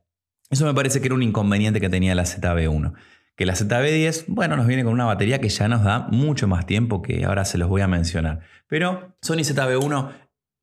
Eso 0.51 0.67
me 0.67 0.75
parece 0.75 1.01
que 1.01 1.07
era 1.07 1.15
un 1.15 1.23
inconveniente 1.23 1.81
que 1.81 1.89
tenía 1.89 2.17
la 2.17 2.25
ZB1. 2.25 2.93
Que 3.37 3.47
la 3.47 3.55
ZB10, 3.55 4.25
bueno, 4.27 4.57
nos 4.57 4.67
viene 4.67 4.83
con 4.83 4.93
una 4.93 5.05
batería 5.05 5.41
que 5.41 5.49
ya 5.49 5.69
nos 5.69 5.85
da 5.85 6.09
mucho 6.11 6.49
más 6.49 6.67
tiempo 6.67 7.03
que 7.03 7.25
ahora 7.25 7.45
se 7.45 7.57
los 7.57 7.69
voy 7.69 7.83
a 7.83 7.87
mencionar. 7.87 8.41
Pero 8.67 9.17
Sony 9.23 9.45
ZB1, 9.45 10.11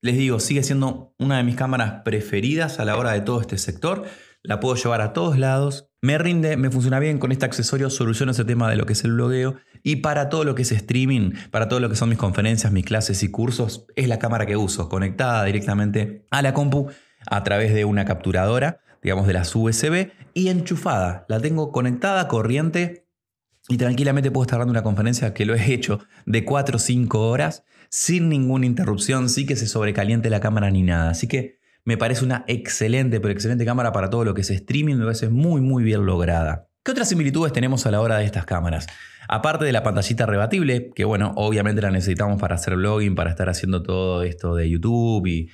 les 0.01 0.17
digo, 0.17 0.41
sigue 0.41 0.61
siendo 0.63 1.15
una 1.17 1.37
de 1.37 1.43
mis 1.43 1.55
cámaras 1.55 2.01
preferidas 2.03 2.81
a 2.81 2.85
la 2.85 2.97
hora 2.97 3.13
de 3.13 3.21
todo 3.21 3.39
este 3.39 3.57
sector. 3.57 4.03
La 4.43 4.59
puedo 4.59 4.75
llevar 4.75 4.99
a 4.99 5.13
todos 5.13 5.39
lados. 5.39 5.89
Me 6.01 6.17
rinde, 6.17 6.57
me 6.57 6.69
funciona 6.69 6.99
bien 6.99 7.17
con 7.17 7.31
este 7.31 7.45
accesorio, 7.45 7.89
soluciona 7.89 8.33
ese 8.33 8.43
tema 8.43 8.69
de 8.69 8.75
lo 8.75 8.85
que 8.85 8.91
es 8.91 9.05
el 9.05 9.13
blogueo. 9.13 9.55
Y 9.83 9.97
para 9.97 10.27
todo 10.27 10.43
lo 10.43 10.53
que 10.53 10.63
es 10.63 10.71
streaming, 10.73 11.31
para 11.49 11.69
todo 11.69 11.79
lo 11.79 11.89
que 11.89 11.95
son 11.95 12.09
mis 12.09 12.17
conferencias, 12.17 12.73
mis 12.73 12.85
clases 12.85 13.23
y 13.23 13.31
cursos, 13.31 13.85
es 13.95 14.09
la 14.09 14.19
cámara 14.19 14.45
que 14.45 14.57
uso, 14.57 14.89
conectada 14.89 15.45
directamente 15.45 16.25
a 16.29 16.41
la 16.41 16.53
compu 16.53 16.89
a 17.25 17.43
través 17.45 17.73
de 17.73 17.85
una 17.85 18.03
capturadora 18.03 18.81
digamos, 19.07 19.25
de 19.25 19.31
las 19.31 19.55
USB 19.55 20.09
y 20.33 20.49
enchufada. 20.49 21.25
La 21.29 21.39
tengo 21.39 21.71
conectada, 21.71 22.27
corriente 22.27 23.07
y 23.69 23.77
tranquilamente 23.77 24.31
puedo 24.31 24.43
estar 24.43 24.59
dando 24.59 24.71
una 24.71 24.83
conferencia 24.83 25.33
que 25.33 25.45
lo 25.45 25.55
he 25.55 25.73
hecho 25.73 26.01
de 26.25 26.43
4 26.43 26.75
o 26.75 26.79
5 26.79 27.29
horas 27.29 27.63
sin 27.87 28.27
ninguna 28.27 28.65
interrupción, 28.65 29.29
sin 29.29 29.47
que 29.47 29.55
se 29.55 29.65
sobrecaliente 29.65 30.29
la 30.29 30.41
cámara 30.41 30.69
ni 30.71 30.83
nada. 30.83 31.11
Así 31.11 31.25
que 31.25 31.57
me 31.85 31.95
parece 31.95 32.25
una 32.25 32.43
excelente, 32.47 33.21
pero 33.21 33.31
excelente 33.31 33.63
cámara 33.63 33.93
para 33.93 34.09
todo 34.09 34.25
lo 34.25 34.33
que 34.33 34.41
es 34.41 34.49
streaming, 34.49 34.95
me 34.95 35.05
parece 35.05 35.29
muy, 35.29 35.61
muy 35.61 35.85
bien 35.85 36.05
lograda. 36.05 36.67
¿Qué 36.83 36.91
otras 36.91 37.07
similitudes 37.07 37.53
tenemos 37.53 37.85
a 37.85 37.91
la 37.91 38.01
hora 38.01 38.17
de 38.17 38.25
estas 38.25 38.45
cámaras? 38.45 38.87
Aparte 39.27 39.65
de 39.65 39.71
la 39.71 39.83
pantallita 39.83 40.25
rebatible, 40.25 40.91
que 40.95 41.05
bueno, 41.05 41.33
obviamente 41.35 41.81
la 41.81 41.91
necesitamos 41.91 42.39
para 42.39 42.55
hacer 42.55 42.75
blogging, 42.75 43.15
para 43.15 43.29
estar 43.29 43.49
haciendo 43.49 43.83
todo 43.83 44.23
esto 44.23 44.55
de 44.55 44.69
YouTube 44.69 45.27
y, 45.27 45.49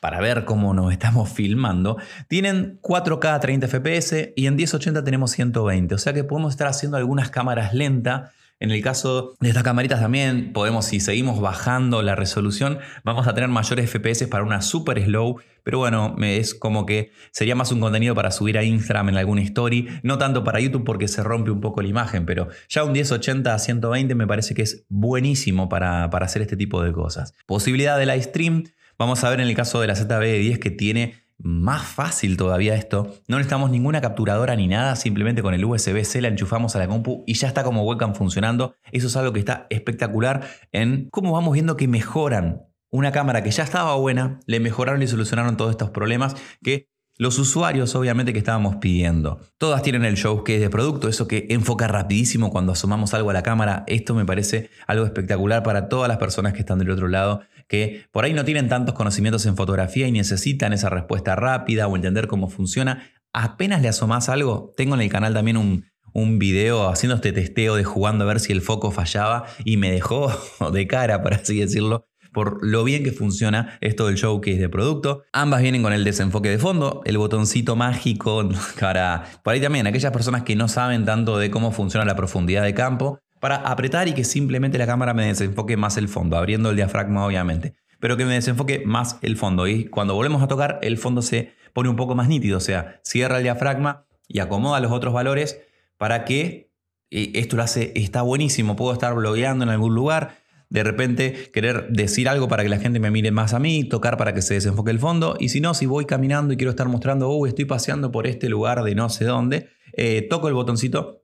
para 0.00 0.20
ver 0.20 0.44
cómo 0.44 0.74
nos 0.74 0.92
estamos 0.92 1.28
filmando, 1.32 1.96
tienen 2.28 2.78
4K 2.82 3.40
30 3.40 3.68
FPS 3.68 4.32
y 4.36 4.46
en 4.46 4.56
1080 4.56 5.04
tenemos 5.04 5.30
120. 5.30 5.94
O 5.94 5.98
sea 5.98 6.12
que 6.12 6.24
podemos 6.24 6.52
estar 6.52 6.68
haciendo 6.68 6.96
algunas 6.96 7.30
cámaras 7.30 7.74
lentas 7.74 8.30
en 8.60 8.70
el 8.70 8.82
caso 8.82 9.34
de 9.40 9.48
estas 9.48 9.62
camaritas 9.62 10.00
también 10.00 10.52
podemos, 10.52 10.86
si 10.86 11.00
seguimos 11.00 11.40
bajando 11.40 12.02
la 12.02 12.14
resolución, 12.14 12.78
vamos 13.02 13.26
a 13.26 13.34
tener 13.34 13.50
mayores 13.50 13.90
FPS 13.90 14.26
para 14.28 14.44
una 14.44 14.62
super 14.62 15.02
slow. 15.02 15.40
Pero 15.64 15.78
bueno, 15.78 16.14
es 16.20 16.54
como 16.54 16.86
que 16.86 17.10
sería 17.30 17.54
más 17.54 17.72
un 17.72 17.80
contenido 17.80 18.14
para 18.14 18.30
subir 18.30 18.58
a 18.58 18.62
Instagram 18.62 19.08
en 19.10 19.16
alguna 19.16 19.42
story, 19.42 19.88
no 20.02 20.18
tanto 20.18 20.44
para 20.44 20.60
YouTube 20.60 20.84
porque 20.84 21.08
se 21.08 21.22
rompe 21.22 21.50
un 21.50 21.60
poco 21.60 21.80
la 21.80 21.88
imagen, 21.88 22.26
pero 22.26 22.48
ya 22.68 22.84
un 22.84 22.92
1080 22.92 23.52
a 23.52 23.58
120 23.58 24.14
me 24.14 24.26
parece 24.26 24.54
que 24.54 24.62
es 24.62 24.84
buenísimo 24.88 25.68
para, 25.68 26.10
para 26.10 26.26
hacer 26.26 26.42
este 26.42 26.56
tipo 26.56 26.82
de 26.82 26.92
cosas. 26.92 27.32
Posibilidad 27.46 27.98
de 27.98 28.06
live 28.06 28.22
stream, 28.22 28.64
vamos 28.98 29.24
a 29.24 29.30
ver 29.30 29.40
en 29.40 29.48
el 29.48 29.54
caso 29.54 29.80
de 29.80 29.86
la 29.86 29.94
ZB10 29.94 30.58
que 30.58 30.70
tiene 30.70 31.23
más 31.44 31.84
fácil 31.84 32.36
todavía 32.36 32.74
esto. 32.74 33.14
No 33.28 33.36
necesitamos 33.36 33.70
ninguna 33.70 34.00
capturadora 34.00 34.56
ni 34.56 34.66
nada, 34.66 34.96
simplemente 34.96 35.42
con 35.42 35.52
el 35.52 35.64
USB-C 35.64 36.22
la 36.22 36.28
enchufamos 36.28 36.74
a 36.74 36.78
la 36.78 36.88
compu 36.88 37.22
y 37.26 37.34
ya 37.34 37.48
está 37.48 37.62
como 37.62 37.84
webcam 37.84 38.14
funcionando. 38.14 38.74
Eso 38.90 39.06
es 39.08 39.16
algo 39.16 39.32
que 39.32 39.40
está 39.40 39.66
espectacular 39.68 40.48
en 40.72 41.08
cómo 41.10 41.32
vamos 41.32 41.52
viendo 41.52 41.76
que 41.76 41.86
mejoran 41.86 42.62
una 42.90 43.12
cámara 43.12 43.42
que 43.42 43.50
ya 43.50 43.62
estaba 43.62 43.94
buena, 43.96 44.40
le 44.46 44.58
mejoraron 44.58 45.02
y 45.02 45.06
solucionaron 45.06 45.56
todos 45.56 45.72
estos 45.72 45.90
problemas 45.90 46.34
que 46.62 46.88
los 47.16 47.38
usuarios 47.38 47.94
obviamente 47.94 48.32
que 48.32 48.38
estábamos 48.38 48.76
pidiendo. 48.76 49.40
Todas 49.58 49.82
tienen 49.82 50.04
el 50.04 50.16
show 50.16 50.42
que 50.42 50.56
es 50.56 50.60
de 50.60 50.70
producto, 50.70 51.08
eso 51.08 51.28
que 51.28 51.46
enfoca 51.50 51.86
rapidísimo 51.86 52.50
cuando 52.50 52.72
asomamos 52.72 53.14
algo 53.14 53.30
a 53.30 53.32
la 53.32 53.42
cámara. 53.42 53.84
Esto 53.86 54.14
me 54.14 54.24
parece 54.24 54.70
algo 54.86 55.04
espectacular 55.04 55.62
para 55.62 55.88
todas 55.88 56.08
las 56.08 56.18
personas 56.18 56.54
que 56.54 56.60
están 56.60 56.78
del 56.78 56.90
otro 56.90 57.08
lado 57.08 57.42
que 57.68 58.06
por 58.12 58.24
ahí 58.24 58.32
no 58.32 58.44
tienen 58.44 58.68
tantos 58.68 58.94
conocimientos 58.94 59.46
en 59.46 59.56
fotografía 59.56 60.06
y 60.06 60.12
necesitan 60.12 60.72
esa 60.72 60.90
respuesta 60.90 61.36
rápida 61.36 61.86
o 61.86 61.96
entender 61.96 62.26
cómo 62.26 62.48
funciona, 62.48 63.10
apenas 63.32 63.82
le 63.82 63.88
asomás 63.88 64.28
algo, 64.28 64.72
tengo 64.76 64.94
en 64.94 65.00
el 65.02 65.08
canal 65.08 65.34
también 65.34 65.56
un, 65.56 65.84
un 66.14 66.38
video 66.38 66.88
haciendo 66.88 67.16
este 67.16 67.32
testeo 67.32 67.76
de 67.76 67.84
jugando 67.84 68.24
a 68.24 68.28
ver 68.28 68.40
si 68.40 68.52
el 68.52 68.62
foco 68.62 68.90
fallaba 68.90 69.44
y 69.64 69.76
me 69.76 69.90
dejó 69.90 70.32
de 70.72 70.86
cara, 70.86 71.22
por 71.22 71.34
así 71.34 71.58
decirlo, 71.58 72.06
por 72.32 72.58
lo 72.66 72.84
bien 72.84 73.04
que 73.04 73.12
funciona 73.12 73.78
esto 73.80 74.06
del 74.06 74.16
showcase 74.16 74.58
de 74.58 74.68
producto. 74.68 75.22
Ambas 75.32 75.62
vienen 75.62 75.82
con 75.82 75.92
el 75.92 76.04
desenfoque 76.04 76.50
de 76.50 76.58
fondo, 76.58 77.02
el 77.04 77.16
botoncito 77.18 77.76
mágico 77.76 78.48
para, 78.80 79.24
por 79.42 79.54
ahí 79.54 79.60
también, 79.60 79.86
aquellas 79.86 80.12
personas 80.12 80.42
que 80.42 80.56
no 80.56 80.68
saben 80.68 81.04
tanto 81.04 81.38
de 81.38 81.50
cómo 81.50 81.72
funciona 81.72 82.04
la 82.04 82.16
profundidad 82.16 82.62
de 82.62 82.74
campo, 82.74 83.20
para 83.44 83.56
apretar 83.56 84.08
y 84.08 84.14
que 84.14 84.24
simplemente 84.24 84.78
la 84.78 84.86
cámara 84.86 85.12
me 85.12 85.26
desenfoque 85.26 85.76
más 85.76 85.98
el 85.98 86.08
fondo, 86.08 86.38
abriendo 86.38 86.70
el 86.70 86.76
diafragma 86.76 87.26
obviamente, 87.26 87.74
pero 88.00 88.16
que 88.16 88.24
me 88.24 88.32
desenfoque 88.32 88.84
más 88.86 89.18
el 89.20 89.36
fondo. 89.36 89.68
Y 89.68 89.84
cuando 89.84 90.14
volvemos 90.14 90.42
a 90.42 90.48
tocar, 90.48 90.78
el 90.80 90.96
fondo 90.96 91.20
se 91.20 91.52
pone 91.74 91.90
un 91.90 91.96
poco 91.96 92.14
más 92.14 92.26
nítido, 92.26 92.56
o 92.56 92.60
sea, 92.60 93.02
cierra 93.04 93.36
el 93.36 93.42
diafragma 93.42 94.06
y 94.28 94.38
acomoda 94.38 94.80
los 94.80 94.92
otros 94.92 95.12
valores 95.12 95.60
para 95.98 96.24
que 96.24 96.70
esto 97.10 97.56
lo 97.56 97.62
hace, 97.62 97.92
está 97.94 98.22
buenísimo, 98.22 98.76
puedo 98.76 98.94
estar 98.94 99.14
blogueando 99.14 99.64
en 99.64 99.68
algún 99.68 99.94
lugar, 99.94 100.38
de 100.70 100.82
repente 100.82 101.50
querer 101.52 101.88
decir 101.90 102.30
algo 102.30 102.48
para 102.48 102.62
que 102.62 102.70
la 102.70 102.78
gente 102.78 102.98
me 102.98 103.10
mire 103.10 103.30
más 103.30 103.52
a 103.52 103.58
mí, 103.58 103.84
tocar 103.84 104.16
para 104.16 104.32
que 104.32 104.40
se 104.40 104.54
desenfoque 104.54 104.90
el 104.90 105.00
fondo, 105.00 105.36
y 105.38 105.50
si 105.50 105.60
no, 105.60 105.74
si 105.74 105.84
voy 105.84 106.06
caminando 106.06 106.54
y 106.54 106.56
quiero 106.56 106.70
estar 106.70 106.88
mostrando, 106.88 107.28
oh, 107.28 107.46
estoy 107.46 107.66
paseando 107.66 108.10
por 108.10 108.26
este 108.26 108.48
lugar 108.48 108.82
de 108.84 108.94
no 108.94 109.10
sé 109.10 109.26
dónde, 109.26 109.68
eh, 109.92 110.26
toco 110.30 110.48
el 110.48 110.54
botoncito 110.54 111.23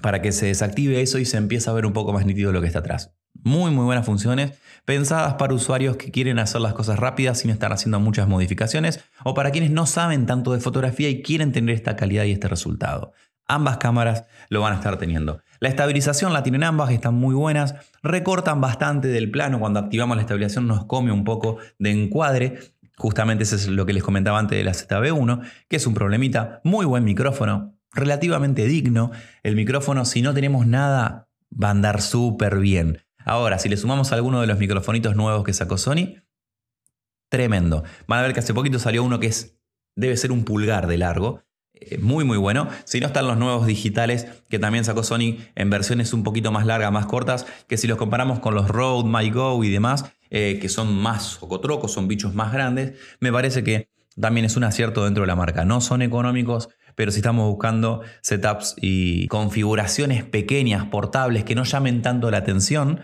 para 0.00 0.22
que 0.22 0.32
se 0.32 0.46
desactive 0.46 1.00
eso 1.00 1.18
y 1.18 1.24
se 1.24 1.36
empiece 1.36 1.68
a 1.70 1.72
ver 1.72 1.86
un 1.86 1.92
poco 1.92 2.12
más 2.12 2.26
nítido 2.26 2.52
lo 2.52 2.60
que 2.60 2.66
está 2.66 2.80
atrás. 2.80 3.14
Muy, 3.42 3.70
muy 3.70 3.84
buenas 3.84 4.04
funciones, 4.04 4.52
pensadas 4.84 5.34
para 5.34 5.54
usuarios 5.54 5.96
que 5.96 6.10
quieren 6.10 6.38
hacer 6.38 6.60
las 6.60 6.74
cosas 6.74 6.98
rápidas 6.98 7.38
sin 7.38 7.50
estar 7.50 7.72
haciendo 7.72 8.00
muchas 8.00 8.28
modificaciones, 8.28 9.02
o 9.24 9.34
para 9.34 9.50
quienes 9.50 9.70
no 9.70 9.86
saben 9.86 10.26
tanto 10.26 10.52
de 10.52 10.60
fotografía 10.60 11.08
y 11.08 11.22
quieren 11.22 11.52
tener 11.52 11.74
esta 11.74 11.96
calidad 11.96 12.24
y 12.24 12.32
este 12.32 12.48
resultado. 12.48 13.12
Ambas 13.46 13.78
cámaras 13.78 14.24
lo 14.48 14.60
van 14.60 14.74
a 14.74 14.76
estar 14.76 14.96
teniendo. 14.98 15.40
La 15.58 15.68
estabilización 15.68 16.32
la 16.32 16.42
tienen 16.42 16.62
ambas, 16.62 16.90
están 16.90 17.14
muy 17.14 17.34
buenas, 17.34 17.74
recortan 18.02 18.60
bastante 18.60 19.08
del 19.08 19.30
plano, 19.30 19.58
cuando 19.58 19.80
activamos 19.80 20.16
la 20.16 20.22
estabilización 20.22 20.66
nos 20.66 20.84
come 20.84 21.12
un 21.12 21.24
poco 21.24 21.58
de 21.78 21.90
encuadre, 21.90 22.58
justamente 22.96 23.44
eso 23.44 23.56
es 23.56 23.68
lo 23.68 23.86
que 23.86 23.92
les 23.92 24.02
comentaba 24.02 24.38
antes 24.38 24.56
de 24.56 24.64
la 24.64 24.72
ZB1, 24.72 25.40
que 25.68 25.76
es 25.76 25.86
un 25.86 25.94
problemita, 25.94 26.60
muy 26.62 26.86
buen 26.86 27.04
micrófono, 27.04 27.74
relativamente 27.92 28.66
digno, 28.66 29.10
el 29.42 29.56
micrófono 29.56 30.04
si 30.04 30.22
no 30.22 30.34
tenemos 30.34 30.66
nada 30.66 31.28
va 31.50 31.68
a 31.68 31.72
andar 31.72 32.02
súper 32.02 32.58
bien. 32.58 33.02
Ahora, 33.24 33.58
si 33.58 33.68
le 33.68 33.76
sumamos 33.76 34.12
alguno 34.12 34.40
de 34.40 34.46
los 34.46 34.58
microfonitos 34.58 35.16
nuevos 35.16 35.44
que 35.44 35.52
sacó 35.52 35.76
Sony, 35.76 36.22
tremendo. 37.28 37.84
Van 38.06 38.20
a 38.20 38.22
ver 38.22 38.32
que 38.32 38.40
hace 38.40 38.54
poquito 38.54 38.78
salió 38.78 39.04
uno 39.04 39.20
que 39.20 39.26
es, 39.26 39.58
debe 39.94 40.16
ser 40.16 40.32
un 40.32 40.44
pulgar 40.44 40.86
de 40.86 40.98
largo, 40.98 41.42
eh, 41.74 41.98
muy 41.98 42.24
muy 42.24 42.38
bueno. 42.38 42.68
Si 42.84 43.00
no 43.00 43.06
están 43.06 43.26
los 43.26 43.36
nuevos 43.36 43.66
digitales 43.66 44.26
que 44.48 44.58
también 44.58 44.84
sacó 44.84 45.02
Sony 45.02 45.38
en 45.54 45.70
versiones 45.70 46.12
un 46.12 46.22
poquito 46.22 46.52
más 46.52 46.66
largas, 46.66 46.92
más 46.92 47.06
cortas, 47.06 47.46
que 47.68 47.76
si 47.76 47.86
los 47.86 47.98
comparamos 47.98 48.40
con 48.40 48.54
los 48.54 48.68
Rode, 48.68 49.08
MyGo 49.08 49.62
y 49.64 49.70
demás, 49.70 50.04
eh, 50.30 50.58
que 50.60 50.68
son 50.68 50.94
más 50.94 51.22
socotrocos, 51.24 51.92
son 51.92 52.08
bichos 52.08 52.34
más 52.34 52.52
grandes, 52.52 52.98
me 53.20 53.32
parece 53.32 53.64
que 53.64 53.88
también 54.18 54.44
es 54.44 54.56
un 54.56 54.64
acierto 54.64 55.04
dentro 55.04 55.22
de 55.22 55.26
la 55.26 55.36
marca. 55.36 55.64
No 55.64 55.80
son 55.80 56.02
económicos, 56.02 56.68
pero 57.00 57.12
si 57.12 57.20
estamos 57.20 57.48
buscando 57.48 58.02
setups 58.20 58.76
y 58.78 59.26
configuraciones 59.28 60.22
pequeñas, 60.22 60.84
portables, 60.84 61.44
que 61.44 61.54
no 61.54 61.64
llamen 61.64 62.02
tanto 62.02 62.30
la 62.30 62.36
atención, 62.36 63.00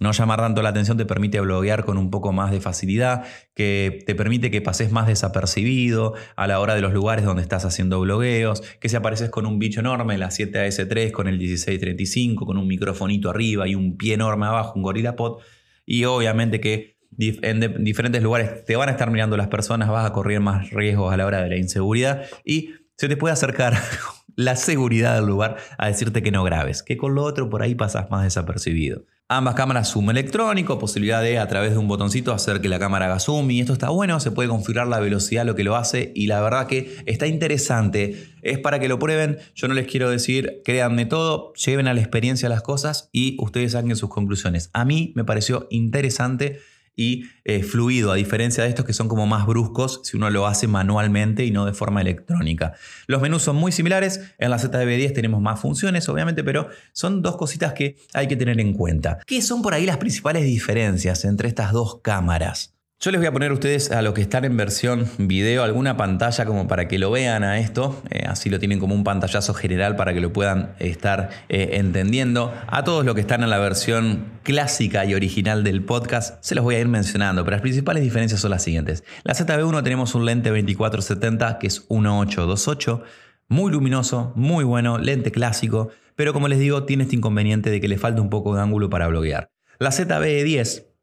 no 0.00 0.10
llamar 0.10 0.40
tanto 0.40 0.62
la 0.62 0.70
atención 0.70 0.96
te 0.96 1.06
permite 1.06 1.38
bloguear 1.38 1.84
con 1.84 1.96
un 1.96 2.10
poco 2.10 2.32
más 2.32 2.50
de 2.50 2.60
facilidad, 2.60 3.24
que 3.54 4.02
te 4.04 4.16
permite 4.16 4.50
que 4.50 4.60
pases 4.60 4.90
más 4.90 5.06
desapercibido 5.06 6.14
a 6.34 6.48
la 6.48 6.58
hora 6.58 6.74
de 6.74 6.80
los 6.80 6.92
lugares 6.92 7.24
donde 7.24 7.42
estás 7.42 7.64
haciendo 7.64 8.00
blogueos, 8.00 8.62
que 8.80 8.88
si 8.88 8.96
apareces 8.96 9.30
con 9.30 9.46
un 9.46 9.60
bicho 9.60 9.78
enorme, 9.78 10.18
la 10.18 10.30
7AS3 10.30 11.12
con 11.12 11.28
el 11.28 11.38
1635, 11.38 12.44
con 12.44 12.58
un 12.58 12.66
microfonito 12.66 13.30
arriba 13.30 13.68
y 13.68 13.76
un 13.76 13.96
pie 13.96 14.14
enorme 14.14 14.46
abajo, 14.46 14.72
un 14.74 14.82
Gorilla 14.82 15.14
Pod, 15.14 15.40
y 15.86 16.02
obviamente 16.02 16.58
que 16.58 16.96
en 17.16 17.84
diferentes 17.84 18.20
lugares 18.24 18.64
te 18.64 18.74
van 18.74 18.88
a 18.88 18.92
estar 18.92 19.12
mirando 19.12 19.36
las 19.36 19.46
personas, 19.46 19.88
vas 19.88 20.04
a 20.04 20.12
correr 20.12 20.40
más 20.40 20.70
riesgos 20.70 21.12
a 21.12 21.16
la 21.16 21.26
hora 21.26 21.44
de 21.44 21.48
la 21.48 21.56
inseguridad 21.58 22.24
y 22.44 22.70
se 22.96 23.08
te 23.08 23.16
puede 23.16 23.32
acercar 23.32 23.80
la 24.36 24.56
seguridad 24.56 25.14
del 25.16 25.26
lugar 25.26 25.56
a 25.78 25.88
decirte 25.88 26.22
que 26.22 26.30
no 26.30 26.44
grabes, 26.44 26.82
que 26.82 26.96
con 26.96 27.14
lo 27.14 27.22
otro 27.22 27.48
por 27.50 27.62
ahí 27.62 27.74
pasas 27.74 28.10
más 28.10 28.24
desapercibido. 28.24 29.04
Ambas 29.26 29.54
cámaras 29.54 29.90
zoom 29.90 30.10
electrónico, 30.10 30.78
posibilidad 30.78 31.22
de 31.22 31.38
a 31.38 31.48
través 31.48 31.70
de 31.70 31.78
un 31.78 31.88
botoncito 31.88 32.34
hacer 32.34 32.60
que 32.60 32.68
la 32.68 32.78
cámara 32.78 33.06
haga 33.06 33.18
zoom 33.18 33.50
y 33.50 33.60
esto 33.60 33.72
está 33.72 33.88
bueno, 33.88 34.20
se 34.20 34.30
puede 34.30 34.50
configurar 34.50 34.86
la 34.86 35.00
velocidad, 35.00 35.46
lo 35.46 35.54
que 35.54 35.64
lo 35.64 35.76
hace 35.76 36.12
y 36.14 36.26
la 36.26 36.42
verdad 36.42 36.66
que 36.66 36.98
está 37.06 37.26
interesante. 37.26 38.28
Es 38.42 38.58
para 38.58 38.78
que 38.80 38.88
lo 38.88 38.98
prueben, 38.98 39.38
yo 39.54 39.66
no 39.66 39.72
les 39.72 39.86
quiero 39.86 40.10
decir, 40.10 40.60
créanme 40.62 41.06
todo, 41.06 41.54
lleven 41.54 41.88
a 41.88 41.94
la 41.94 42.00
experiencia 42.00 42.50
las 42.50 42.60
cosas 42.60 43.08
y 43.12 43.38
ustedes 43.40 43.72
saquen 43.72 43.96
sus 43.96 44.10
conclusiones. 44.10 44.68
A 44.74 44.84
mí 44.84 45.14
me 45.16 45.24
pareció 45.24 45.68
interesante 45.70 46.60
y 46.96 47.24
eh, 47.44 47.62
fluido, 47.62 48.12
a 48.12 48.14
diferencia 48.14 48.62
de 48.62 48.68
estos 48.68 48.84
que 48.84 48.92
son 48.92 49.08
como 49.08 49.26
más 49.26 49.46
bruscos 49.46 50.00
si 50.04 50.16
uno 50.16 50.30
lo 50.30 50.46
hace 50.46 50.66
manualmente 50.66 51.44
y 51.44 51.50
no 51.50 51.64
de 51.64 51.72
forma 51.72 52.00
electrónica. 52.00 52.74
Los 53.06 53.20
menús 53.22 53.42
son 53.42 53.56
muy 53.56 53.72
similares, 53.72 54.20
en 54.38 54.50
la 54.50 54.58
ZB10 54.58 55.12
tenemos 55.12 55.40
más 55.40 55.60
funciones 55.60 56.08
obviamente, 56.08 56.44
pero 56.44 56.68
son 56.92 57.22
dos 57.22 57.36
cositas 57.36 57.72
que 57.72 57.96
hay 58.12 58.28
que 58.28 58.36
tener 58.36 58.60
en 58.60 58.74
cuenta. 58.74 59.18
¿Qué 59.26 59.42
son 59.42 59.62
por 59.62 59.74
ahí 59.74 59.86
las 59.86 59.98
principales 59.98 60.44
diferencias 60.44 61.24
entre 61.24 61.48
estas 61.48 61.72
dos 61.72 62.00
cámaras? 62.02 62.74
Yo 63.04 63.10
les 63.10 63.20
voy 63.20 63.26
a 63.26 63.32
poner 63.32 63.50
a 63.50 63.54
ustedes 63.54 63.90
a 63.90 64.00
los 64.00 64.14
que 64.14 64.22
están 64.22 64.46
en 64.46 64.56
versión 64.56 65.06
video 65.18 65.62
alguna 65.62 65.94
pantalla 65.94 66.46
como 66.46 66.66
para 66.66 66.88
que 66.88 66.98
lo 66.98 67.10
vean 67.10 67.44
a 67.44 67.58
esto, 67.58 68.02
eh, 68.08 68.24
así 68.26 68.48
lo 68.48 68.58
tienen 68.58 68.78
como 68.78 68.94
un 68.94 69.04
pantallazo 69.04 69.52
general 69.52 69.94
para 69.94 70.14
que 70.14 70.22
lo 70.22 70.32
puedan 70.32 70.74
estar 70.78 71.28
eh, 71.50 71.72
entendiendo. 71.72 72.54
A 72.66 72.82
todos 72.82 73.04
los 73.04 73.14
que 73.14 73.20
están 73.20 73.42
en 73.42 73.50
la 73.50 73.58
versión 73.58 74.24
clásica 74.42 75.04
y 75.04 75.14
original 75.14 75.64
del 75.64 75.84
podcast 75.84 76.42
se 76.42 76.54
los 76.54 76.64
voy 76.64 76.76
a 76.76 76.80
ir 76.80 76.88
mencionando, 76.88 77.44
pero 77.44 77.56
las 77.56 77.60
principales 77.60 78.02
diferencias 78.02 78.40
son 78.40 78.52
las 78.52 78.62
siguientes. 78.62 79.04
La 79.22 79.34
ZB1 79.34 79.82
tenemos 79.82 80.14
un 80.14 80.24
lente 80.24 80.48
2470 80.48 81.58
que 81.58 81.66
es 81.66 81.80
1828, 81.90 83.02
muy 83.48 83.70
luminoso, 83.70 84.32
muy 84.34 84.64
bueno, 84.64 84.96
lente 84.96 85.30
clásico, 85.30 85.90
pero 86.16 86.32
como 86.32 86.48
les 86.48 86.58
digo 86.58 86.84
tiene 86.84 87.02
este 87.02 87.16
inconveniente 87.16 87.68
de 87.68 87.82
que 87.82 87.88
le 87.88 87.98
falta 87.98 88.22
un 88.22 88.30
poco 88.30 88.54
de 88.54 88.62
ángulo 88.62 88.88
para 88.88 89.08
bloguear. 89.08 89.50
La 89.78 89.90
ZB10 89.90 90.93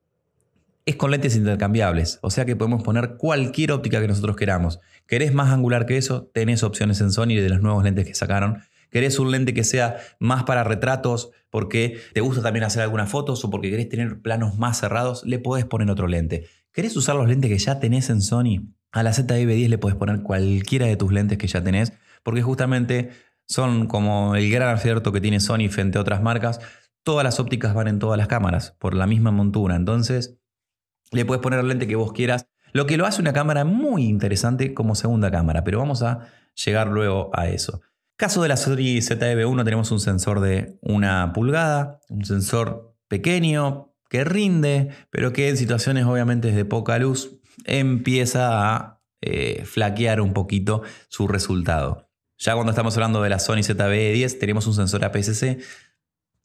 es 0.86 0.96
con 0.96 1.12
lentes 1.12 1.36
intercambiables, 1.36 2.20
o 2.22 2.32
sea 2.32 2.46
que 2.46 2.56
podemos 2.56 2.84
poner 2.84 3.16
cualquier 3.18 3.72
óptica 3.72 4.02
que 4.02 4.08
nosotros 4.08 4.36
queramos. 4.36 4.80
¿Querés 5.06 5.34
más 5.34 5.52
angular 5.52 5.86
que 5.86 5.98
eso? 5.98 6.30
Tenés 6.34 6.64
opciones 6.64 7.02
en 7.02 7.12
Sony 7.12 7.36
de 7.36 7.50
los 7.50 7.62
nuevos 7.62 7.84
lentes 7.84 8.06
que 8.06 8.16
sacaron. 8.16 8.64
¿Querés 8.90 9.20
un 9.20 9.32
lente 9.32 9.54
que 9.54 9.64
sea 9.64 9.98
más 10.20 10.44
para 10.44 10.64
retratos 10.64 11.32
porque 11.50 12.00
te 12.14 12.22
gusta 12.22 12.42
también 12.42 12.64
hacer 12.64 12.82
algunas 12.82 13.10
fotos 13.10 13.44
o 13.46 13.50
porque 13.50 13.70
querés 13.70 13.90
tener 13.90 14.22
planos 14.22 14.58
más 14.58 14.80
cerrados? 14.80 15.24
Le 15.26 15.40
podés 15.40 15.66
poner 15.66 15.90
otro 15.90 16.08
lente. 16.08 16.48
¿Querés 16.72 16.96
usar 16.98 17.16
los 17.16 17.28
lentes 17.28 17.50
que 17.50 17.58
ya 17.58 17.80
tenés 17.80 18.10
en 18.10 18.22
Sony? 18.22 18.68
A 18.92 19.04
la 19.04 19.12
ZV10 19.12 19.70
le 19.70 19.78
podés 19.78 19.96
poner 19.96 20.22
cualquiera 20.22 20.88
de 20.88 20.98
tus 20.98 21.14
lentes 21.14 21.38
que 21.38 21.48
ya 21.48 21.64
tenés 21.64 21.94
porque 22.24 22.42
justamente 22.42 23.12
son 23.48 23.88
como 23.88 24.36
el 24.36 24.50
gran 24.52 24.76
acierto 24.76 25.12
que 25.12 25.22
tiene 25.22 25.40
Sony 25.40 25.70
frente 25.70 25.98
a 25.98 26.02
otras 26.02 26.22
marcas. 26.22 26.60
Todas 27.04 27.24
las 27.24 27.40
ópticas 27.40 27.74
van 27.74 27.88
en 27.88 28.00
todas 28.00 28.18
las 28.18 28.28
cámaras 28.28 28.76
por 28.80 28.94
la 28.94 29.08
misma 29.08 29.32
montura. 29.32 29.76
Entonces 29.76 30.41
le 31.12 31.26
puedes 31.26 31.42
poner 31.42 31.60
el 31.60 31.68
lente 31.68 31.88
que 31.88 31.96
vos 31.96 32.14
quieras, 32.14 32.48
lo 32.74 32.86
que 32.86 32.98
lo 32.98 33.06
hace 33.06 33.22
una 33.22 33.34
cámara 33.34 33.66
muy 33.66 34.06
interesante 34.06 34.74
como 34.74 34.96
segunda 34.96 35.30
cámara, 35.30 35.64
pero 35.64 35.80
vamos 35.80 36.02
a 36.04 36.28
llegar 36.66 36.88
luego 36.88 37.30
a 37.34 37.50
eso. 37.50 37.82
Caso 38.16 38.42
de 38.42 38.50
la 38.50 38.58
Sony 38.58 39.02
ZV1 39.02 39.64
tenemos 39.64 39.92
un 39.92 40.00
sensor 40.00 40.40
de 40.42 40.78
una 40.82 41.34
pulgada, 41.34 42.00
un 42.10 42.24
sensor 42.24 42.96
pequeño 43.08 43.94
que 44.10 44.24
rinde, 44.24 44.90
pero 45.10 45.34
que 45.34 45.50
en 45.50 45.58
situaciones 45.58 46.06
obviamente 46.06 46.52
de 46.52 46.66
poca 46.66 46.98
luz 47.00 47.40
empieza 47.66 48.76
a 48.76 49.02
eh, 49.22 49.64
flaquear 49.66 50.22
un 50.22 50.34
poquito 50.34 50.84
su 51.10 51.28
resultado. 51.28 52.10
Ya 52.38 52.54
cuando 52.56 52.72
estamos 52.72 52.96
hablando 52.96 53.22
de 53.22 53.30
la 53.30 53.40
Sony 53.40 53.58
ZV-10 53.58 54.40
tenemos 54.40 54.66
un 54.68 54.74
sensor 54.74 55.04
APS-C 55.06 55.60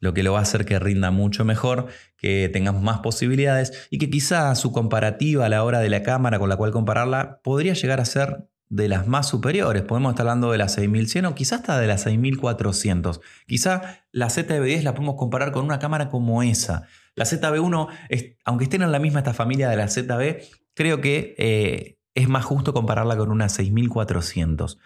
lo 0.00 0.14
que 0.14 0.22
lo 0.22 0.32
va 0.32 0.40
a 0.40 0.42
hacer 0.42 0.64
que 0.64 0.78
rinda 0.78 1.10
mucho 1.10 1.44
mejor, 1.44 1.86
que 2.16 2.50
tengamos 2.52 2.82
más 2.82 3.00
posibilidades 3.00 3.86
y 3.90 3.98
que 3.98 4.10
quizá 4.10 4.54
su 4.54 4.72
comparativa 4.72 5.46
a 5.46 5.48
la 5.48 5.64
hora 5.64 5.80
de 5.80 5.90
la 5.90 6.02
cámara 6.02 6.38
con 6.38 6.48
la 6.48 6.56
cual 6.56 6.70
compararla 6.70 7.40
podría 7.42 7.74
llegar 7.74 8.00
a 8.00 8.04
ser 8.04 8.48
de 8.68 8.88
las 8.88 9.06
más 9.06 9.28
superiores. 9.28 9.82
Podemos 9.82 10.10
estar 10.10 10.26
hablando 10.26 10.50
de 10.50 10.58
la 10.58 10.68
6100 10.68 11.26
o 11.26 11.34
quizás 11.34 11.60
hasta 11.60 11.78
de 11.78 11.86
la 11.86 11.98
6400. 11.98 13.20
Quizá 13.46 14.02
la 14.10 14.26
ZB10 14.26 14.82
la 14.82 14.94
podemos 14.94 15.16
comparar 15.16 15.52
con 15.52 15.64
una 15.64 15.78
cámara 15.78 16.08
como 16.08 16.42
esa. 16.42 16.86
La 17.14 17.24
ZB1, 17.24 17.88
aunque 18.44 18.64
estén 18.64 18.82
en 18.82 18.92
la 18.92 18.98
misma 18.98 19.20
esta 19.20 19.34
familia 19.34 19.68
de 19.68 19.76
la 19.76 19.88
ZB, 19.88 20.42
creo 20.74 21.00
que 21.00 21.34
eh, 21.38 21.98
es 22.14 22.28
más 22.28 22.44
justo 22.44 22.72
compararla 22.72 23.16
con 23.16 23.30
una 23.30 23.48
6400. 23.48 24.78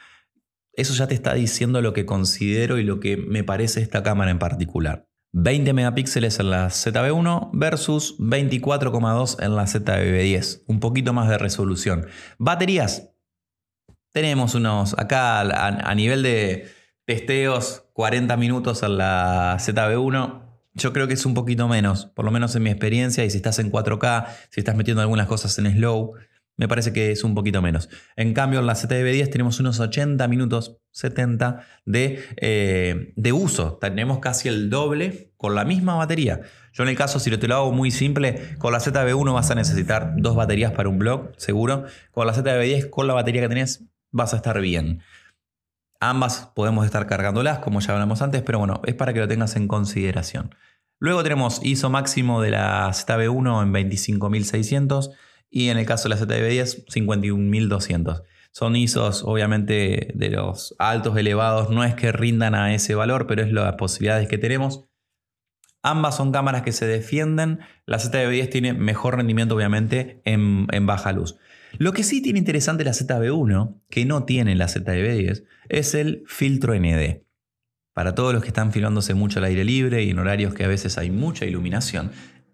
Eso 0.81 0.95
ya 0.95 1.07
te 1.07 1.15
está 1.15 1.35
diciendo 1.35 1.83
lo 1.83 1.93
que 1.93 2.07
considero 2.07 2.79
y 2.79 2.85
lo 2.85 3.01
que 3.01 3.19
me 3.19 3.45
parece 3.45 3.83
esta 3.83 4.03
cámara 4.03 4.31
en 4.31 4.39
particular. 4.39 5.07
20 5.33 5.75
megapíxeles 5.75 6.41
en 6.41 6.49
la 6.49 6.69
ZB1 6.69 7.51
versus 7.53 8.19
24,2 8.19 9.45
en 9.45 9.57
la 9.57 9.65
ZB10. 9.65 10.63
Un 10.67 10.81
poquito 10.81 11.13
más 11.13 11.29
de 11.29 11.37
resolución. 11.37 12.07
Baterías. 12.39 13.11
Tenemos 14.15 14.55
unos, 14.55 14.99
acá 14.99 15.41
a, 15.41 15.95
nivel 15.95 16.23
de 16.23 16.73
testeos, 17.05 17.85
40 17.93 18.39
minutos 18.39 18.83
en 18.83 18.97
la 18.97 19.59
ZB1. 19.61 20.43
Yo 20.73 20.95
creo 20.95 21.07
que 21.09 21.15
es 21.15 21.27
un 21.27 21.35
poquito 21.35 21.69
menos, 21.69 22.07
por 22.07 22.25
lo 22.25 22.31
menos 22.31 22.57
en 22.57 22.63
mi 22.63 22.71
experiencia. 22.71 23.23
Y 23.27 23.29
si 23.29 23.37
estás 23.37 23.59
en 23.59 23.71
4K, 23.71 24.29
si 24.49 24.61
estás 24.61 24.77
metiendo 24.77 25.03
algunas 25.03 25.27
cosas 25.27 25.59
en 25.59 25.71
slow, 25.71 26.15
me 26.61 26.69
parece 26.69 26.93
que 26.93 27.11
es 27.11 27.25
un 27.25 27.35
poquito 27.35 27.63
menos. 27.63 27.89
En 28.17 28.35
cambio, 28.35 28.61
en 28.61 28.67
la 28.67 28.75
ZB10 28.75 29.31
tenemos 29.31 29.59
unos 29.61 29.81
80 29.81 30.29
minutos, 30.29 30.77
70 30.91 31.65
de, 31.87 32.23
eh, 32.37 33.15
de 33.17 33.33
uso. 33.33 33.79
Tenemos 33.81 34.19
casi 34.19 34.49
el 34.49 34.69
doble 34.69 35.33
con 35.39 35.55
la 35.55 35.65
misma 35.65 35.95
batería. 35.95 36.43
Yo 36.75 36.83
en 36.83 36.91
el 36.91 36.97
caso, 36.97 37.19
si 37.19 37.35
te 37.35 37.49
lo 37.49 37.55
hago 37.55 37.73
muy 37.73 37.91
simple, 37.91 38.57
con 38.59 38.75
la 38.75 38.79
ZB1 38.81 39.33
vas 39.33 39.51
a 39.51 39.55
necesitar 39.55 40.13
dos 40.19 40.37
baterías 40.37 40.73
para 40.73 40.91
un 40.91 40.99
blog, 40.99 41.33
seguro. 41.39 41.87
Con 42.11 42.27
la 42.27 42.35
ZB10, 42.35 42.91
con 42.91 43.07
la 43.07 43.15
batería 43.15 43.41
que 43.41 43.49
tenés, 43.49 43.87
vas 44.11 44.35
a 44.35 44.37
estar 44.37 44.61
bien. 44.61 45.01
Ambas 45.99 46.53
podemos 46.55 46.85
estar 46.85 47.07
cargándolas, 47.07 47.61
como 47.61 47.81
ya 47.81 47.95
hablamos 47.95 48.21
antes, 48.21 48.43
pero 48.43 48.59
bueno, 48.59 48.83
es 48.85 48.95
para 48.95 49.15
que 49.15 49.21
lo 49.21 49.29
tengas 49.29 49.57
en 49.57 49.67
consideración. 49.67 50.55
Luego 50.99 51.23
tenemos 51.23 51.65
ISO 51.65 51.89
máximo 51.89 52.43
de 52.43 52.51
la 52.51 52.91
ZB1 52.91 53.63
en 53.63 53.73
25600 53.73 55.13
y 55.51 55.69
en 55.69 55.79
el 55.79 55.87
caso 55.87 56.09
de 56.09 56.15
la 56.15 56.21
ZB10 56.21 56.87
51.200. 56.87 58.23
Son 58.53 58.75
ISOs 58.75 59.23
obviamente 59.25 60.13
de 60.15 60.31
los 60.31 60.75
altos 60.79 61.17
elevados, 61.17 61.71
no 61.71 61.85
es 61.85 61.95
que 61.95 62.13
rindan 62.13 62.55
a 62.55 62.75
ese 62.75 62.95
valor, 62.95 63.27
pero 63.27 63.43
es 63.43 63.53
las 63.53 63.75
posibilidades 63.75 64.29
que 64.29 64.39
tenemos. 64.39 64.87
Ambas 65.83 66.17
son 66.17 66.33
cámaras 66.33 66.63
que 66.63 66.73
se 66.73 66.87
defienden. 66.87 67.61
La 67.87 67.99
ZB10 67.99 68.51
tiene 68.51 68.73
mejor 68.75 69.17
rendimiento 69.17 69.55
obviamente 69.55 70.21
en, 70.25 70.67
en 70.73 70.87
baja 70.87 71.13
luz. 71.13 71.37
Lo 71.79 71.93
que 71.93 72.03
sí 72.03 72.21
tiene 72.21 72.39
interesante 72.39 72.85
la 72.85 72.93
ZB1, 72.93 73.81
que 73.89 74.05
no 74.05 74.25
tiene 74.25 74.55
la 74.57 74.67
ZB10, 74.67 75.45
es 75.69 75.95
el 75.95 76.25
filtro 76.27 76.75
ND. 76.75 77.23
Para 77.95 78.15
todos 78.15 78.33
los 78.33 78.43
que 78.43 78.49
están 78.49 78.73
filmándose 78.73 79.15
mucho 79.15 79.39
al 79.39 79.45
aire 79.47 79.65
libre 79.65 80.03
y 80.03 80.11
en 80.11 80.19
horarios 80.19 80.55
que 80.55 80.65
a 80.65 80.69
veces 80.69 80.99
hay 80.99 81.11
mucha 81.11 81.45
iluminación, 81.45 82.11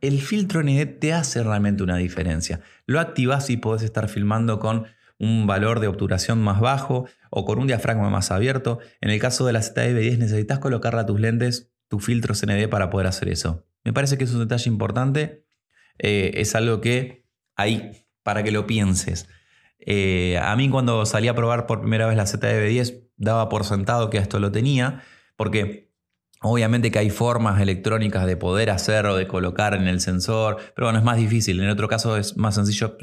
el 0.06 0.20
filtro 0.20 0.62
ND 0.62 0.98
te 0.98 1.12
hace 1.12 1.42
realmente 1.42 1.82
una 1.82 1.96
diferencia. 1.96 2.60
Lo 2.86 3.00
activas 3.00 3.50
y 3.50 3.56
podés 3.56 3.82
estar 3.82 4.08
filmando 4.08 4.58
con 4.58 4.86
un 5.18 5.46
valor 5.46 5.80
de 5.80 5.88
obturación 5.88 6.42
más 6.42 6.60
bajo 6.60 7.06
o 7.30 7.44
con 7.44 7.58
un 7.58 7.66
diafragma 7.66 8.10
más 8.10 8.30
abierto. 8.30 8.78
En 9.00 9.10
el 9.10 9.18
caso 9.20 9.46
de 9.46 9.52
la 9.52 9.60
ZV10 9.60 10.18
necesitas 10.18 10.58
colocarle 10.58 11.00
a 11.00 11.06
tus 11.06 11.20
lentes 11.20 11.72
tu 11.88 11.98
filtro 12.00 12.34
ND 12.34 12.68
para 12.68 12.90
poder 12.90 13.06
hacer 13.06 13.28
eso. 13.28 13.64
Me 13.84 13.92
parece 13.92 14.18
que 14.18 14.24
es 14.24 14.32
un 14.32 14.40
detalle 14.40 14.68
importante. 14.68 15.44
Eh, 15.98 16.32
es 16.34 16.54
algo 16.54 16.80
que 16.80 17.24
hay 17.54 18.06
para 18.22 18.42
que 18.42 18.50
lo 18.50 18.66
pienses. 18.66 19.28
Eh, 19.78 20.38
a 20.42 20.54
mí 20.56 20.68
cuando 20.68 21.06
salí 21.06 21.28
a 21.28 21.34
probar 21.34 21.66
por 21.66 21.80
primera 21.80 22.06
vez 22.06 22.16
la 22.16 22.24
ZV10 22.24 23.04
daba 23.16 23.48
por 23.48 23.64
sentado 23.64 24.10
que 24.10 24.18
esto 24.18 24.40
lo 24.40 24.50
tenía 24.50 25.02
porque 25.36 25.85
Obviamente 26.46 26.90
que 26.90 26.98
hay 26.98 27.10
formas 27.10 27.60
electrónicas 27.60 28.26
de 28.26 28.36
poder 28.36 28.70
hacer 28.70 29.06
o 29.06 29.16
de 29.16 29.26
colocar 29.26 29.74
en 29.74 29.88
el 29.88 30.00
sensor, 30.00 30.58
pero 30.74 30.86
bueno, 30.86 30.98
es 30.98 31.04
más 31.04 31.16
difícil. 31.16 31.60
En 31.60 31.68
otro 31.68 31.88
caso 31.88 32.16
es 32.16 32.36
más 32.36 32.54
sencillo 32.54 32.96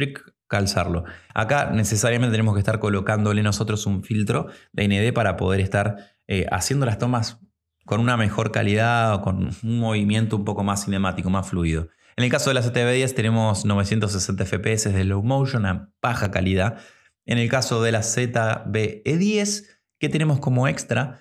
calzarlo. 0.48 1.04
Acá 1.34 1.72
necesariamente 1.72 2.32
tenemos 2.32 2.54
que 2.54 2.60
estar 2.60 2.80
colocándole 2.80 3.42
nosotros 3.44 3.86
un 3.86 4.04
filtro 4.04 4.48
de 4.72 4.88
ND 4.88 5.14
para 5.14 5.36
poder 5.36 5.62
estar 5.62 6.16
eh, 6.28 6.46
haciendo 6.52 6.86
las 6.86 7.00
tomas 7.00 7.40
con 7.86 8.00
una 8.00 8.18
mejor 8.18 8.52
calidad 8.52 9.16
o 9.16 9.22
con 9.22 9.50
un 9.64 9.80
movimiento 9.80 10.36
un 10.36 10.46
poco 10.46 10.64
más 10.64 10.86
cinemático, 10.86 11.30
más 11.30 11.50
fluido. 11.50 11.90
En 12.16 12.24
el 12.24 12.30
caso 12.30 12.50
de 12.50 12.54
la 12.54 12.62
ZB10 12.62 13.16
tenemos 13.16 13.66
960 13.66 14.46
FPS 14.46 14.94
de 14.94 15.04
low 15.04 15.24
motion 15.24 15.66
a 15.66 15.92
baja 16.02 16.32
calidad. 16.32 16.78
En 17.26 17.40
el 17.40 17.50
caso 17.50 17.82
de 17.82 17.92
la 17.92 18.02
ZBE10, 18.02 19.66
que 20.00 20.10
tenemos 20.10 20.40
como 20.40 20.68
extra, 20.68 21.20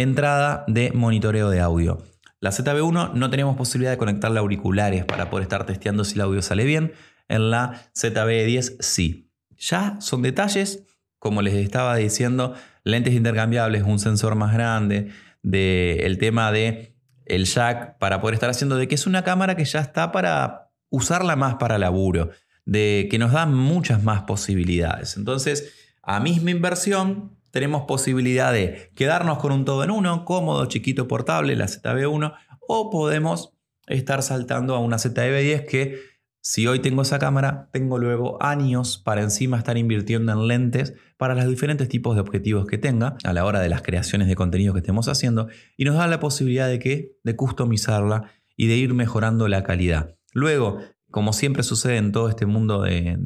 Entrada 0.00 0.64
de 0.66 0.92
monitoreo 0.92 1.50
de 1.50 1.60
audio. 1.60 2.02
La 2.40 2.52
ZB1 2.52 3.12
no 3.12 3.28
tenemos 3.28 3.54
posibilidad 3.54 3.90
de 3.90 3.98
conectarle 3.98 4.38
auriculares 4.38 5.04
para 5.04 5.28
poder 5.28 5.42
estar 5.42 5.66
testeando 5.66 6.04
si 6.04 6.14
el 6.14 6.22
audio 6.22 6.40
sale 6.40 6.64
bien. 6.64 6.94
En 7.28 7.50
la 7.50 7.82
ZB10 7.94 8.78
sí. 8.80 9.30
Ya 9.58 10.00
son 10.00 10.22
detalles, 10.22 10.86
como 11.18 11.42
les 11.42 11.52
estaba 11.52 11.96
diciendo, 11.96 12.54
lentes 12.82 13.12
intercambiables, 13.12 13.82
un 13.82 13.98
sensor 13.98 14.36
más 14.36 14.54
grande, 14.54 15.10
el 15.42 16.16
tema 16.16 16.50
de 16.50 16.96
el 17.26 17.44
jack 17.44 17.98
para 17.98 18.22
poder 18.22 18.32
estar 18.32 18.48
haciendo, 18.48 18.78
de 18.78 18.88
que 18.88 18.94
es 18.94 19.06
una 19.06 19.22
cámara 19.22 19.54
que 19.54 19.66
ya 19.66 19.80
está 19.80 20.12
para 20.12 20.72
usarla 20.88 21.36
más 21.36 21.56
para 21.56 21.76
laburo, 21.76 22.30
de 22.64 23.06
que 23.10 23.18
nos 23.18 23.32
da 23.32 23.44
muchas 23.44 24.02
más 24.02 24.22
posibilidades. 24.22 25.18
Entonces, 25.18 25.74
a 26.02 26.20
misma 26.20 26.52
inversión, 26.52 27.36
tenemos 27.50 27.82
posibilidad 27.82 28.52
de 28.52 28.90
quedarnos 28.94 29.38
con 29.38 29.52
un 29.52 29.64
todo 29.64 29.84
en 29.84 29.90
uno, 29.90 30.24
cómodo, 30.24 30.66
chiquito, 30.66 31.08
portable, 31.08 31.56
la 31.56 31.66
ZB1, 31.66 32.34
o 32.60 32.90
podemos 32.90 33.54
estar 33.86 34.22
saltando 34.22 34.74
a 34.74 34.78
una 34.78 34.96
ZB10 34.96 35.66
que 35.66 36.10
si 36.42 36.66
hoy 36.66 36.78
tengo 36.78 37.02
esa 37.02 37.18
cámara, 37.18 37.68
tengo 37.70 37.98
luego 37.98 38.42
años 38.42 38.96
para 38.96 39.20
encima 39.20 39.58
estar 39.58 39.76
invirtiendo 39.76 40.32
en 40.32 40.48
lentes 40.48 40.94
para 41.18 41.34
los 41.34 41.46
diferentes 41.46 41.88
tipos 41.88 42.14
de 42.14 42.22
objetivos 42.22 42.66
que 42.66 42.78
tenga 42.78 43.18
a 43.24 43.32
la 43.34 43.44
hora 43.44 43.60
de 43.60 43.68
las 43.68 43.82
creaciones 43.82 44.26
de 44.26 44.36
contenido 44.36 44.72
que 44.72 44.80
estemos 44.80 45.08
haciendo 45.08 45.48
y 45.76 45.84
nos 45.84 45.96
da 45.96 46.06
la 46.06 46.18
posibilidad 46.18 46.66
de 46.66 46.78
que 46.78 47.18
de 47.24 47.36
customizarla 47.36 48.32
y 48.56 48.68
de 48.68 48.76
ir 48.76 48.94
mejorando 48.94 49.48
la 49.48 49.64
calidad. 49.64 50.16
Luego, 50.32 50.78
como 51.10 51.32
siempre 51.34 51.62
sucede 51.62 51.98
en 51.98 52.12
todo 52.12 52.28
este 52.30 52.46
mundo 52.46 52.82
de, 52.82 53.18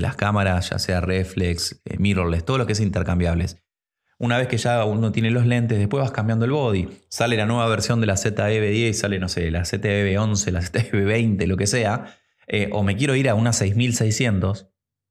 las 0.00 0.16
cámaras, 0.16 0.70
ya 0.70 0.78
sea 0.78 1.00
reflex, 1.00 1.80
eh, 1.84 1.98
mirrorless, 1.98 2.44
todo 2.44 2.58
lo 2.58 2.66
que 2.66 2.72
es 2.72 2.80
intercambiables, 2.80 3.62
una 4.18 4.38
vez 4.38 4.48
que 4.48 4.56
ya 4.56 4.84
uno 4.84 5.12
tiene 5.12 5.30
los 5.30 5.46
lentes, 5.46 5.78
después 5.78 6.00
vas 6.00 6.10
cambiando 6.10 6.44
el 6.44 6.52
body. 6.52 6.88
Sale 7.08 7.36
la 7.36 7.46
nueva 7.46 7.68
versión 7.68 8.00
de 8.00 8.06
la 8.06 8.14
ZEV10, 8.14 8.92
sale, 8.94 9.18
no 9.18 9.28
sé, 9.28 9.50
la 9.50 9.62
ZEV11, 9.62 10.50
la 10.50 10.60
ZEV20, 10.60 11.46
lo 11.46 11.56
que 11.56 11.66
sea. 11.66 12.16
Eh, 12.46 12.70
o 12.72 12.82
me 12.82 12.96
quiero 12.96 13.14
ir 13.14 13.28
a 13.28 13.34
una 13.34 13.52
6600, 13.52 14.68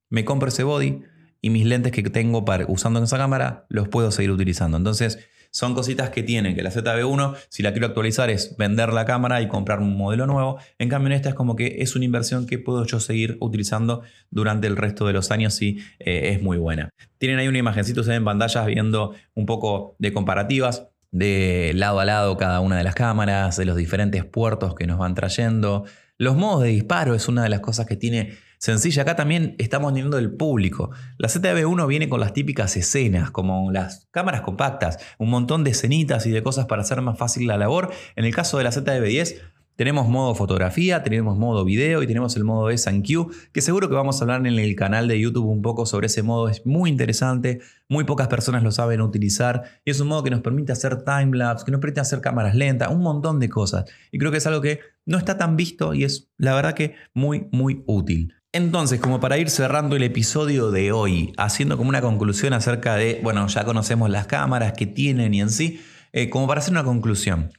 me 0.10 0.26
compro 0.26 0.48
ese 0.48 0.64
body 0.64 1.04
y 1.42 1.50
mis 1.50 1.66
lentes 1.66 1.92
que 1.92 2.02
tengo 2.04 2.46
para, 2.46 2.66
usando 2.68 3.00
en 3.00 3.06
esa 3.06 3.18
cámara 3.18 3.66
los 3.70 3.88
puedo 3.90 4.10
seguir 4.12 4.32
utilizando. 4.32 4.78
Entonces, 4.78 5.20
son 5.56 5.74
cositas 5.74 6.10
que 6.10 6.22
tienen, 6.22 6.54
que 6.54 6.64
la 6.64 6.70
ZB1, 6.70 7.38
si 7.48 7.64
la 7.64 7.72
quiero 7.72 7.88
actualizar, 7.88 8.30
es 8.30 8.58
vender 8.58 8.92
la 8.92 9.06
cámara 9.06 9.42
y 9.42 9.48
comprar 9.48 9.80
un 9.80 9.96
modelo 9.96 10.28
nuevo. 10.28 10.58
En 10.80 10.90
cambio, 10.90 11.08
en 11.08 11.14
esta 11.14 11.30
es 11.30 11.36
como 11.36 11.56
que 11.56 11.78
es 11.80 11.96
una 11.96 12.04
inversión 12.04 12.46
que 12.46 12.60
puedo 12.60 12.86
yo 12.86 13.00
seguir 13.00 13.38
utilizando 13.40 14.02
durante 14.30 14.68
el 14.68 14.76
resto 14.76 15.08
de 15.08 15.14
los 15.14 15.32
años 15.32 15.62
y 15.62 15.78
eh, 16.00 16.34
es 16.34 16.42
muy 16.42 16.58
buena. 16.58 16.90
Tienen 17.20 17.40
ahí 17.40 17.48
una 17.48 17.58
imagencita 17.58 18.02
en 18.14 18.26
pantallas 18.26 18.66
viendo 18.66 19.16
un 19.34 19.46
poco 19.46 19.96
de 19.98 20.12
comparativas 20.12 20.90
de 21.12 21.72
lado 21.74 22.02
a 22.02 22.06
lado 22.06 22.36
cada 22.36 22.60
una 22.60 22.78
de 22.78 22.84
las 22.84 22.96
cámaras, 22.96 23.56
de 23.56 23.64
los 23.64 23.78
diferentes 23.78 24.26
puertos 24.26 24.76
que 24.76 24.88
nos 24.88 24.98
van 24.98 25.16
trayendo. 25.16 25.86
Los 26.18 26.36
modos 26.36 26.64
de 26.64 26.70
disparo 26.72 27.16
es 27.16 27.30
una 27.30 27.44
de 27.44 27.50
las 27.50 27.62
cosas 27.62 27.86
que 27.86 27.96
tiene 27.96 28.34
sencilla. 28.66 29.04
Acá 29.04 29.16
también 29.16 29.56
estamos 29.60 29.94
teniendo 29.94 30.18
el 30.18 30.32
público. 30.36 30.90
La 31.18 31.30
ZB1 31.30 31.88
viene 31.88 32.10
con 32.10 32.20
las 32.20 32.34
típicas 32.34 32.76
escenas, 32.76 33.30
como 33.30 33.72
las 33.72 34.08
cámaras 34.12 34.42
compactas, 34.42 34.98
un 35.20 35.30
montón 35.30 35.64
de 35.64 35.72
escenitas 35.72 36.26
y 36.26 36.32
de 36.32 36.42
cosas 36.42 36.66
para 36.66 36.82
hacer 36.82 37.00
más 37.02 37.18
fácil 37.18 37.46
la 37.48 37.58
labor. 37.58 37.92
En 38.16 38.26
el 38.26 38.34
caso 38.34 38.58
de 38.58 38.64
la 38.64 38.72
ZB10, 38.72 39.36
tenemos 39.76 40.08
modo 40.08 40.34
fotografía, 40.36 41.04
tenemos 41.04 41.38
modo 41.38 41.66
video 41.66 42.02
y 42.02 42.08
tenemos 42.08 42.36
el 42.38 42.46
modo 42.46 42.70
S&Q, 42.70 43.30
que 43.52 43.62
seguro 43.62 43.90
que 43.90 43.96
vamos 43.96 44.20
a 44.20 44.24
hablar 44.24 44.48
en 44.48 44.58
el 44.58 44.76
canal 44.76 45.08
de 45.08 45.20
YouTube 45.20 45.46
un 45.46 45.62
poco 45.62 45.86
sobre 45.86 46.08
ese 46.08 46.24
modo. 46.24 46.48
Es 46.48 46.66
muy 46.66 46.90
interesante, 46.90 47.60
muy 47.90 48.06
pocas 48.06 48.30
personas 48.30 48.64
lo 48.64 48.72
saben 48.72 49.02
utilizar 49.02 49.64
y 49.84 49.92
es 49.92 50.00
un 50.00 50.08
modo 50.08 50.24
que 50.24 50.30
nos 50.30 50.42
permite 50.42 50.72
hacer 50.72 51.04
timelapse, 51.04 51.66
que 51.66 51.72
nos 51.72 51.82
permite 51.82 52.00
hacer 52.00 52.22
cámaras 52.22 52.56
lentas, 52.56 52.90
un 52.90 53.02
montón 53.02 53.40
de 53.40 53.50
cosas. 53.50 53.86
Y 54.12 54.18
creo 54.18 54.32
que 54.32 54.38
es 54.38 54.48
algo 54.48 54.62
que 54.62 54.80
no 55.06 55.18
está 55.18 55.38
tan 55.38 55.58
visto 55.58 55.94
y 55.94 56.04
es 56.04 56.32
la 56.38 56.56
verdad 56.56 56.74
que 56.74 56.96
muy, 57.14 57.48
muy 57.52 57.84
útil. 57.86 58.35
Entonces, 58.56 59.02
como 59.02 59.20
para 59.20 59.38
ir 59.38 59.50
cerrando 59.50 59.98
el 59.98 60.04
episodio 60.04 60.72
de 60.72 60.94
hoy, 60.94 61.34
haciendo 61.36 61.76
como 61.76 61.90
una 61.90 62.00
conclusión 62.00 62.54
acerca 62.54 62.96
de, 62.96 63.20
bueno, 63.22 63.46
ya 63.48 63.66
conocemos 63.66 64.10
las 64.10 64.28
cámaras 64.28 64.72
que 64.72 64.88
tienen 64.88 65.34
y 65.34 65.42
en 65.42 65.50
sí, 65.50 65.82
eh, 66.14 66.30
como 66.30 66.48
para 66.48 66.60
hacer 66.60 66.72
una 66.72 66.86
conclusión. 66.86 67.52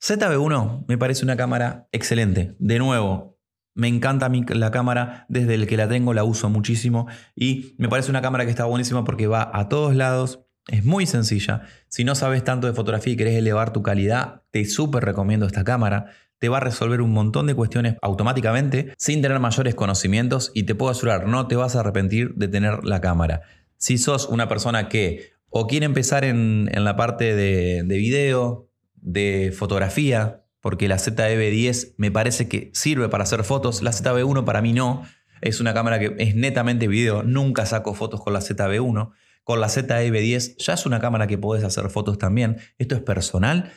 ZB1 0.00 0.86
me 0.88 0.96
parece 0.96 1.22
una 1.22 1.36
cámara 1.36 1.86
excelente. 1.92 2.56
De 2.58 2.78
nuevo, 2.78 3.38
me 3.74 3.88
encanta 3.88 4.30
la 4.54 4.70
cámara, 4.70 5.26
desde 5.28 5.52
el 5.52 5.66
que 5.66 5.76
la 5.76 5.86
tengo 5.86 6.14
la 6.14 6.24
uso 6.24 6.48
muchísimo 6.48 7.08
y 7.36 7.74
me 7.76 7.90
parece 7.90 8.08
una 8.08 8.22
cámara 8.22 8.46
que 8.46 8.50
está 8.52 8.64
buenísima 8.64 9.04
porque 9.04 9.26
va 9.26 9.50
a 9.52 9.68
todos 9.68 9.94
lados, 9.94 10.46
es 10.66 10.82
muy 10.82 11.04
sencilla. 11.04 11.66
Si 11.88 12.04
no 12.04 12.14
sabes 12.14 12.42
tanto 12.42 12.66
de 12.66 12.72
fotografía 12.72 13.12
y 13.12 13.16
querés 13.16 13.34
elevar 13.34 13.74
tu 13.74 13.82
calidad, 13.82 14.44
te 14.50 14.64
súper 14.64 15.04
recomiendo 15.04 15.44
esta 15.44 15.62
cámara 15.62 16.06
te 16.42 16.48
va 16.48 16.56
a 16.56 16.60
resolver 16.60 17.00
un 17.00 17.12
montón 17.12 17.46
de 17.46 17.54
cuestiones 17.54 17.94
automáticamente 18.02 18.94
sin 18.98 19.22
tener 19.22 19.38
mayores 19.38 19.76
conocimientos 19.76 20.50
y 20.54 20.64
te 20.64 20.74
puedo 20.74 20.90
asegurar, 20.90 21.28
no 21.28 21.46
te 21.46 21.54
vas 21.54 21.76
a 21.76 21.80
arrepentir 21.80 22.34
de 22.34 22.48
tener 22.48 22.82
la 22.82 23.00
cámara. 23.00 23.42
Si 23.76 23.96
sos 23.96 24.28
una 24.28 24.48
persona 24.48 24.88
que 24.88 25.34
o 25.50 25.68
quiere 25.68 25.86
empezar 25.86 26.24
en, 26.24 26.68
la 26.74 26.96
parte 26.96 27.36
de, 27.36 27.84
de 27.84 27.96
video, 27.96 28.68
de 28.96 29.54
fotografía, 29.56 30.42
porque 30.60 30.88
la 30.88 30.96
ZV10 30.96 31.94
me 31.96 32.10
parece 32.10 32.48
que 32.48 32.72
sirve 32.74 33.08
para 33.08 33.22
hacer 33.22 33.44
fotos, 33.44 33.80
la 33.80 33.92
ZV1 33.92 34.42
para 34.44 34.62
mí 34.62 34.72
no, 34.72 35.04
es 35.42 35.60
una 35.60 35.72
cámara 35.72 36.00
que 36.00 36.16
es 36.18 36.34
netamente 36.34 36.88
video, 36.88 37.22
nunca 37.22 37.66
saco 37.66 37.94
fotos 37.94 38.20
con 38.20 38.32
la 38.32 38.40
ZV1, 38.40 39.12
con 39.44 39.60
la 39.60 39.68
ZV10 39.68 40.56
ya 40.58 40.72
es 40.72 40.86
una 40.86 40.98
cámara 40.98 41.28
que 41.28 41.38
puedes 41.38 41.64
hacer 41.64 41.88
fotos 41.88 42.18
también, 42.18 42.56
esto 42.78 42.96
es 42.96 43.00
personal, 43.00 43.70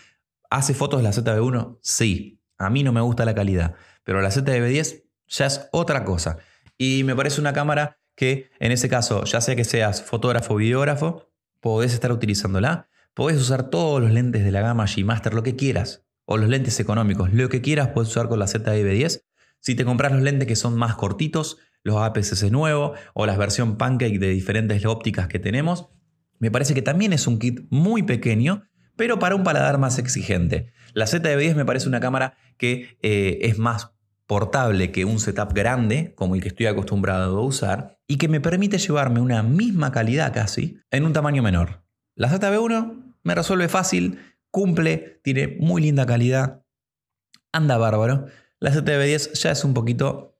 ¿hace 0.49 0.73
fotos 0.73 1.04
la 1.04 1.12
ZV1? 1.12 1.78
Sí, 1.84 2.34
a 2.57 2.69
mí 2.69 2.83
no 2.83 2.91
me 2.91 3.01
gusta 3.01 3.25
la 3.25 3.35
calidad, 3.35 3.75
pero 4.03 4.21
la 4.21 4.29
ZV10 4.29 5.03
ya 5.27 5.45
es 5.45 5.67
otra 5.71 6.03
cosa. 6.03 6.37
Y 6.77 7.03
me 7.03 7.15
parece 7.15 7.41
una 7.41 7.53
cámara 7.53 7.97
que 8.15 8.49
en 8.59 8.71
ese 8.71 8.89
caso, 8.89 9.23
ya 9.25 9.41
sea 9.41 9.55
que 9.55 9.63
seas 9.63 10.01
fotógrafo 10.01 10.53
o 10.53 10.57
videógrafo, 10.57 11.29
podés 11.59 11.93
estar 11.93 12.11
utilizándola. 12.11 12.89
Podés 13.13 13.37
usar 13.37 13.69
todos 13.69 14.01
los 14.01 14.11
lentes 14.11 14.43
de 14.43 14.51
la 14.51 14.61
gama 14.61 14.85
G 14.85 15.05
Master, 15.05 15.33
lo 15.33 15.43
que 15.43 15.55
quieras. 15.55 16.05
O 16.25 16.37
los 16.37 16.49
lentes 16.49 16.79
económicos, 16.79 17.33
lo 17.33 17.49
que 17.49 17.61
quieras 17.61 17.89
puedes 17.89 18.09
usar 18.09 18.27
con 18.27 18.39
la 18.39 18.45
ZV10. 18.45 19.21
Si 19.59 19.75
te 19.75 19.85
compras 19.85 20.11
los 20.11 20.21
lentes 20.21 20.47
que 20.47 20.55
son 20.55 20.75
más 20.75 20.95
cortitos, 20.95 21.57
los 21.83 21.97
APS-C 21.97 22.49
nuevo 22.49 22.93
o 23.13 23.25
la 23.25 23.37
versión 23.37 23.77
Pancake 23.77 24.19
de 24.19 24.29
diferentes 24.29 24.85
ópticas 24.85 25.27
que 25.27 25.39
tenemos, 25.39 25.89
me 26.39 26.51
parece 26.51 26.73
que 26.73 26.81
también 26.81 27.13
es 27.13 27.27
un 27.27 27.39
kit 27.39 27.61
muy 27.69 28.03
pequeño, 28.03 28.63
pero 28.95 29.19
para 29.19 29.35
un 29.35 29.43
paladar 29.43 29.77
más 29.77 29.97
exigente. 29.99 30.73
La 30.93 31.05
ZV10 31.05 31.55
me 31.55 31.65
parece 31.65 31.87
una 31.87 31.99
cámara 31.99 32.37
que 32.57 32.97
eh, 33.01 33.39
es 33.41 33.57
más 33.57 33.91
portable 34.27 34.91
que 34.91 35.05
un 35.05 35.19
setup 35.19 35.53
grande, 35.53 36.13
como 36.15 36.35
el 36.35 36.41
que 36.41 36.47
estoy 36.47 36.65
acostumbrado 36.65 37.37
a 37.37 37.41
usar, 37.41 37.99
y 38.07 38.17
que 38.17 38.27
me 38.27 38.41
permite 38.41 38.77
llevarme 38.77 39.19
una 39.19 39.43
misma 39.43 39.91
calidad 39.91 40.33
casi 40.33 40.79
en 40.91 41.05
un 41.05 41.13
tamaño 41.13 41.43
menor. 41.43 41.83
La 42.15 42.29
ZB1 42.29 43.15
me 43.23 43.35
resuelve 43.35 43.67
fácil, 43.67 44.19
cumple, 44.51 45.19
tiene 45.23 45.57
muy 45.59 45.81
linda 45.81 46.05
calidad, 46.05 46.63
anda 47.51 47.77
bárbaro. 47.77 48.27
La 48.59 48.71
ZB10 48.71 49.33
ya 49.33 49.51
es 49.51 49.63
un 49.63 49.73
poquito 49.73 50.37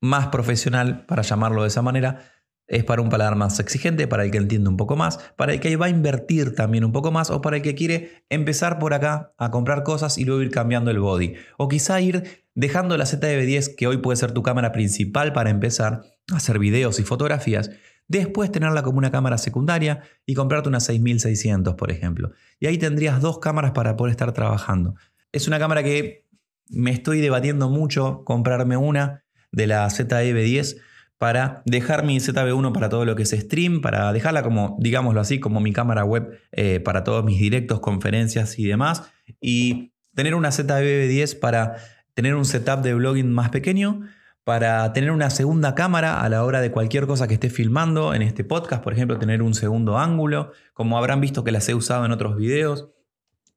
más 0.00 0.28
profesional, 0.28 1.04
para 1.06 1.22
llamarlo 1.22 1.62
de 1.62 1.68
esa 1.68 1.82
manera, 1.82 2.32
es 2.68 2.84
para 2.84 3.02
un 3.02 3.08
paladar 3.08 3.34
más 3.34 3.58
exigente, 3.58 4.06
para 4.06 4.24
el 4.24 4.30
que 4.30 4.38
entiende 4.38 4.68
un 4.68 4.76
poco 4.76 4.94
más, 4.94 5.18
para 5.36 5.54
el 5.54 5.60
que 5.60 5.74
va 5.76 5.86
a 5.86 5.88
invertir 5.88 6.54
también 6.54 6.84
un 6.84 6.92
poco 6.92 7.10
más 7.10 7.30
o 7.30 7.40
para 7.40 7.56
el 7.56 7.62
que 7.62 7.74
quiere 7.74 8.24
empezar 8.28 8.78
por 8.78 8.94
acá 8.94 9.32
a 9.38 9.50
comprar 9.50 9.82
cosas 9.82 10.18
y 10.18 10.24
luego 10.24 10.42
ir 10.42 10.50
cambiando 10.50 10.90
el 10.90 11.00
body. 11.00 11.34
O 11.56 11.68
quizá 11.68 12.00
ir 12.00 12.44
dejando 12.54 12.96
la 12.96 13.04
ZV10, 13.04 13.74
que 13.74 13.86
hoy 13.86 13.96
puede 13.98 14.16
ser 14.16 14.32
tu 14.32 14.42
cámara 14.42 14.70
principal 14.70 15.32
para 15.32 15.50
empezar 15.50 16.02
a 16.30 16.36
hacer 16.36 16.58
videos 16.58 17.00
y 17.00 17.04
fotografías, 17.04 17.70
después 18.06 18.52
tenerla 18.52 18.82
como 18.82 18.98
una 18.98 19.10
cámara 19.10 19.38
secundaria 19.38 20.02
y 20.26 20.34
comprarte 20.34 20.68
una 20.68 20.80
6600, 20.80 21.74
por 21.74 21.90
ejemplo. 21.90 22.32
Y 22.60 22.66
ahí 22.66 22.76
tendrías 22.76 23.20
dos 23.20 23.38
cámaras 23.38 23.72
para 23.72 23.96
poder 23.96 24.10
estar 24.10 24.32
trabajando. 24.32 24.94
Es 25.32 25.48
una 25.48 25.58
cámara 25.58 25.82
que 25.82 26.26
me 26.68 26.90
estoy 26.90 27.20
debatiendo 27.20 27.70
mucho 27.70 28.24
comprarme 28.24 28.76
una 28.76 29.24
de 29.52 29.66
la 29.66 29.86
ZV10 29.86 30.80
para 31.18 31.62
dejar 31.66 32.04
mi 32.04 32.18
ZB1 32.18 32.72
para 32.72 32.88
todo 32.88 33.04
lo 33.04 33.16
que 33.16 33.24
es 33.24 33.30
stream, 33.30 33.80
para 33.80 34.12
dejarla 34.12 34.42
como, 34.42 34.76
digámoslo 34.80 35.20
así, 35.20 35.40
como 35.40 35.60
mi 35.60 35.72
cámara 35.72 36.04
web 36.04 36.40
eh, 36.52 36.80
para 36.80 37.02
todos 37.02 37.24
mis 37.24 37.40
directos, 37.40 37.80
conferencias 37.80 38.58
y 38.58 38.66
demás. 38.66 39.02
Y 39.40 39.92
tener 40.14 40.36
una 40.36 40.50
ZB10 40.50 41.38
para 41.40 41.76
tener 42.14 42.36
un 42.36 42.44
setup 42.44 42.82
de 42.82 42.94
blogging 42.94 43.32
más 43.32 43.50
pequeño, 43.50 44.02
para 44.44 44.92
tener 44.92 45.10
una 45.10 45.28
segunda 45.28 45.74
cámara 45.74 46.22
a 46.22 46.28
la 46.28 46.44
hora 46.44 46.60
de 46.60 46.70
cualquier 46.70 47.06
cosa 47.06 47.28
que 47.28 47.34
esté 47.34 47.50
filmando 47.50 48.14
en 48.14 48.22
este 48.22 48.44
podcast, 48.44 48.82
por 48.82 48.92
ejemplo, 48.92 49.18
tener 49.18 49.42
un 49.42 49.54
segundo 49.54 49.98
ángulo, 49.98 50.52
como 50.72 50.96
habrán 50.96 51.20
visto 51.20 51.44
que 51.44 51.52
las 51.52 51.68
he 51.68 51.74
usado 51.74 52.06
en 52.06 52.12
otros 52.12 52.36
videos, 52.36 52.88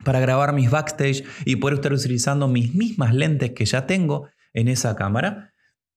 para 0.03 0.19
grabar 0.19 0.53
mis 0.53 0.69
backstage 0.69 1.23
y 1.45 1.57
poder 1.57 1.75
estar 1.75 1.93
utilizando 1.93 2.47
mis 2.47 2.73
mismas 2.73 3.13
lentes 3.13 3.51
que 3.51 3.65
ya 3.65 3.85
tengo 3.85 4.27
en 4.53 4.67
esa 4.67 4.95
cámara 4.95 5.50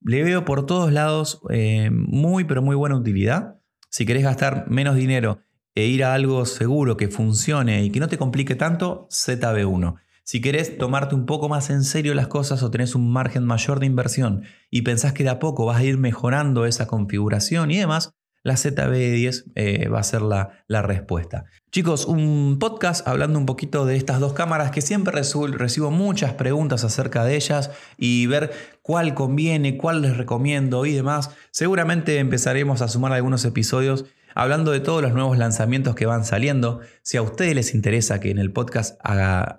le 0.04 0.22
veo 0.22 0.44
por 0.44 0.66
todos 0.66 0.92
lados 0.92 1.40
eh, 1.50 1.90
muy, 1.90 2.44
pero 2.44 2.62
muy 2.62 2.76
buena 2.76 2.96
utilidad. 2.96 3.56
Si 3.88 4.06
querés 4.06 4.22
gastar 4.22 4.68
menos 4.68 4.96
dinero 4.96 5.40
e 5.74 5.86
ir 5.86 6.04
a 6.04 6.14
algo 6.14 6.44
seguro 6.44 6.96
que 6.96 7.08
funcione 7.08 7.82
y 7.84 7.90
que 7.90 8.00
no 8.00 8.08
te 8.08 8.18
complique 8.18 8.54
tanto, 8.54 9.08
ZB1. 9.10 9.96
Si 10.22 10.40
querés 10.40 10.78
tomarte 10.78 11.14
un 11.14 11.26
poco 11.26 11.48
más 11.48 11.70
en 11.70 11.84
serio 11.84 12.14
las 12.14 12.28
cosas 12.28 12.62
o 12.62 12.70
tenés 12.70 12.94
un 12.94 13.12
margen 13.12 13.44
mayor 13.44 13.80
de 13.80 13.86
inversión 13.86 14.44
y 14.70 14.82
pensás 14.82 15.12
que 15.12 15.24
de 15.24 15.30
a 15.30 15.38
poco 15.38 15.66
vas 15.66 15.78
a 15.78 15.84
ir 15.84 15.98
mejorando 15.98 16.66
esa 16.66 16.86
configuración 16.86 17.70
y 17.70 17.78
demás, 17.78 18.14
la 18.44 18.54
ZB10 18.54 19.52
eh, 19.56 19.88
va 19.88 19.98
a 19.98 20.04
ser 20.04 20.22
la, 20.22 20.62
la, 20.68 20.82
respuesta. 20.82 21.46
Chicos, 21.72 22.04
un 22.04 22.58
podcast 22.60 23.08
hablando 23.08 23.38
un 23.38 23.46
poquito 23.46 23.86
de 23.86 23.96
estas 23.96 24.20
dos 24.20 24.34
cámaras 24.34 24.70
que 24.70 24.82
siempre 24.82 25.14
recibo 25.16 25.90
muchas 25.90 26.34
preguntas 26.34 26.84
acerca 26.84 27.24
de 27.24 27.34
ellas 27.34 27.70
y 27.96 28.26
ver 28.26 28.52
cuál 28.82 29.14
conviene, 29.14 29.78
cuál 29.78 30.02
les 30.02 30.16
recomiendo 30.16 30.84
y 30.84 30.92
demás. 30.92 31.30
Seguramente 31.50 32.18
empezaremos 32.18 32.82
a 32.82 32.88
sumar 32.88 33.12
algunos 33.12 33.44
episodios 33.46 34.04
hablando 34.34 34.72
de 34.72 34.80
todos 34.80 35.00
los 35.00 35.14
nuevos 35.14 35.38
lanzamientos 35.38 35.94
que 35.94 36.06
van 36.06 36.24
saliendo. 36.24 36.80
Si 37.02 37.16
a 37.16 37.22
ustedes 37.22 37.54
les 37.54 37.74
interesa 37.74 38.20
que 38.20 38.30
en 38.30 38.38
el 38.38 38.52
podcast 38.52 39.00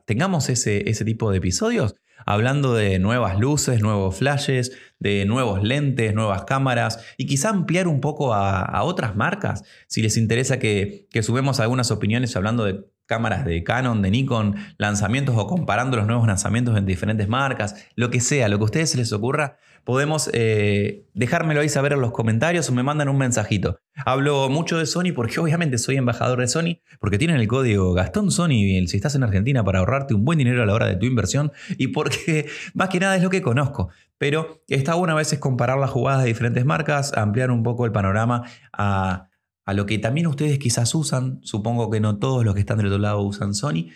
tengamos 0.05 0.49
ese, 0.49 0.89
ese 0.89 1.05
tipo 1.05 1.31
de 1.31 1.37
episodios, 1.39 1.95
hablando 2.25 2.73
de 2.73 2.99
nuevas 2.99 3.39
luces, 3.39 3.81
nuevos 3.81 4.17
flashes, 4.17 4.71
de 5.05 5.23
nuevos 5.25 5.61
lentes, 5.61 6.15
nuevas 6.15 6.45
cámaras 6.45 6.99
y 7.15 7.27
quizá 7.27 7.49
ampliar 7.49 7.87
un 7.87 8.01
poco 8.01 8.33
a, 8.33 8.81
otras 8.81 9.15
marcas. 9.15 9.63
Si 9.85 10.01
les 10.01 10.17
interesa 10.17 10.57
que, 10.57 11.07
que 11.11 11.21
subamos 11.21 11.59
algunas 11.59 11.91
opiniones 11.91 12.35
hablando 12.35 12.65
de 12.65 12.85
cámaras 13.05 13.45
de 13.45 13.63
Canon, 13.63 14.01
de 14.01 14.09
Nikon, 14.09 14.55
lanzamientos 14.79 15.35
o 15.37 15.45
comparando 15.45 15.95
los 15.95 16.07
nuevos 16.07 16.25
lanzamientos 16.25 16.75
en 16.75 16.87
diferentes 16.87 17.27
marcas, 17.27 17.85
lo 17.95 18.09
que 18.09 18.19
sea, 18.19 18.49
lo 18.49 18.57
que 18.57 18.63
a 18.63 18.65
ustedes 18.65 18.89
se 18.89 18.97
les 18.97 19.13
ocurra, 19.13 19.57
podemos 19.85 20.29
eh, 20.33 21.05
dejármelo 21.13 21.61
ahí 21.61 21.69
saber 21.69 21.93
en 21.93 22.01
los 22.01 22.11
comentarios 22.11 22.67
o 22.69 22.73
me 22.73 22.83
mandan 22.83 23.07
un 23.07 23.17
mensajito. 23.17 23.79
Hablo 24.05 24.49
mucho 24.49 24.77
de 24.77 24.85
Sony 24.85 25.13
porque 25.15 25.39
obviamente 25.39 25.77
soy 25.77 25.95
embajador 25.95 26.41
de 26.41 26.47
Sony, 26.47 26.81
porque 26.99 27.17
tienen 27.17 27.37
el 27.37 27.47
código 27.47 27.93
Gastón 27.93 28.31
Sony 28.31 28.85
si 28.87 28.97
estás 28.97 29.15
en 29.15 29.23
Argentina 29.23 29.63
para 29.63 29.79
ahorrarte 29.79 30.13
un 30.13 30.25
buen 30.25 30.39
dinero 30.39 30.61
a 30.63 30.65
la 30.65 30.73
hora 30.73 30.87
de 30.87 30.97
tu 30.97 31.05
inversión 31.05 31.53
y 31.77 31.87
porque 31.87 32.47
más 32.73 32.89
que 32.89 32.99
nada 32.99 33.15
es 33.15 33.23
lo 33.23 33.29
que 33.29 33.41
conozco. 33.41 33.89
Pero 34.17 34.63
está 34.67 34.95
bueno 34.95 35.13
a 35.13 35.17
veces 35.17 35.39
comparar 35.39 35.77
las 35.77 35.91
jugadas 35.91 36.23
de 36.23 36.27
diferentes 36.27 36.65
marcas, 36.65 37.13
ampliar 37.15 37.51
un 37.51 37.63
poco 37.63 37.85
el 37.85 37.91
panorama 37.91 38.43
a 38.73 39.29
a 39.65 39.73
lo 39.73 39.85
que 39.85 39.97
también 39.97 40.27
ustedes 40.27 40.59
quizás 40.59 40.93
usan. 40.93 41.39
Supongo 41.41 41.89
que 41.89 41.99
no 41.99 42.19
todos 42.19 42.45
los 42.45 42.53
que 42.53 42.59
están 42.59 42.77
del 42.77 42.87
otro 42.87 42.99
lado 42.99 43.21
usan 43.21 43.53
Sony. 43.53 43.89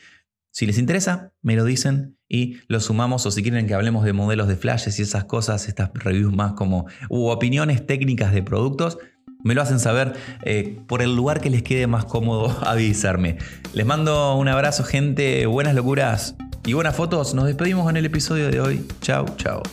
Si 0.51 0.65
les 0.65 0.79
interesa, 0.79 1.33
me 1.41 1.55
lo 1.55 1.63
dicen 1.63 2.17
y 2.29 2.57
lo 2.67 2.79
sumamos 2.79 3.25
o 3.25 3.31
si 3.31 3.41
quieren 3.41 3.67
que 3.67 3.73
hablemos 3.73 4.05
de 4.05 4.13
modelos 4.13 4.47
de 4.47 4.55
flashes 4.55 4.99
y 4.99 5.01
esas 5.01 5.25
cosas, 5.25 5.67
estas 5.67 5.89
reviews 5.95 6.33
más 6.33 6.53
como 6.53 6.85
u 7.09 7.27
opiniones 7.27 7.85
técnicas 7.85 8.31
de 8.31 8.43
productos, 8.43 8.99
me 9.43 9.55
lo 9.55 9.61
hacen 9.61 9.79
saber 9.79 10.13
eh, 10.43 10.79
por 10.87 11.01
el 11.01 11.15
lugar 11.15 11.41
que 11.41 11.49
les 11.49 11.63
quede 11.63 11.87
más 11.87 12.05
cómodo 12.05 12.55
avisarme. 12.65 13.37
Les 13.73 13.85
mando 13.85 14.35
un 14.35 14.47
abrazo 14.47 14.83
gente, 14.83 15.45
buenas 15.47 15.75
locuras 15.75 16.35
y 16.65 16.73
buenas 16.73 16.95
fotos. 16.95 17.33
Nos 17.33 17.45
despedimos 17.45 17.89
en 17.89 17.97
el 17.97 18.05
episodio 18.05 18.49
de 18.51 18.61
hoy. 18.61 18.85
Chao, 19.01 19.25
chao. 19.37 19.63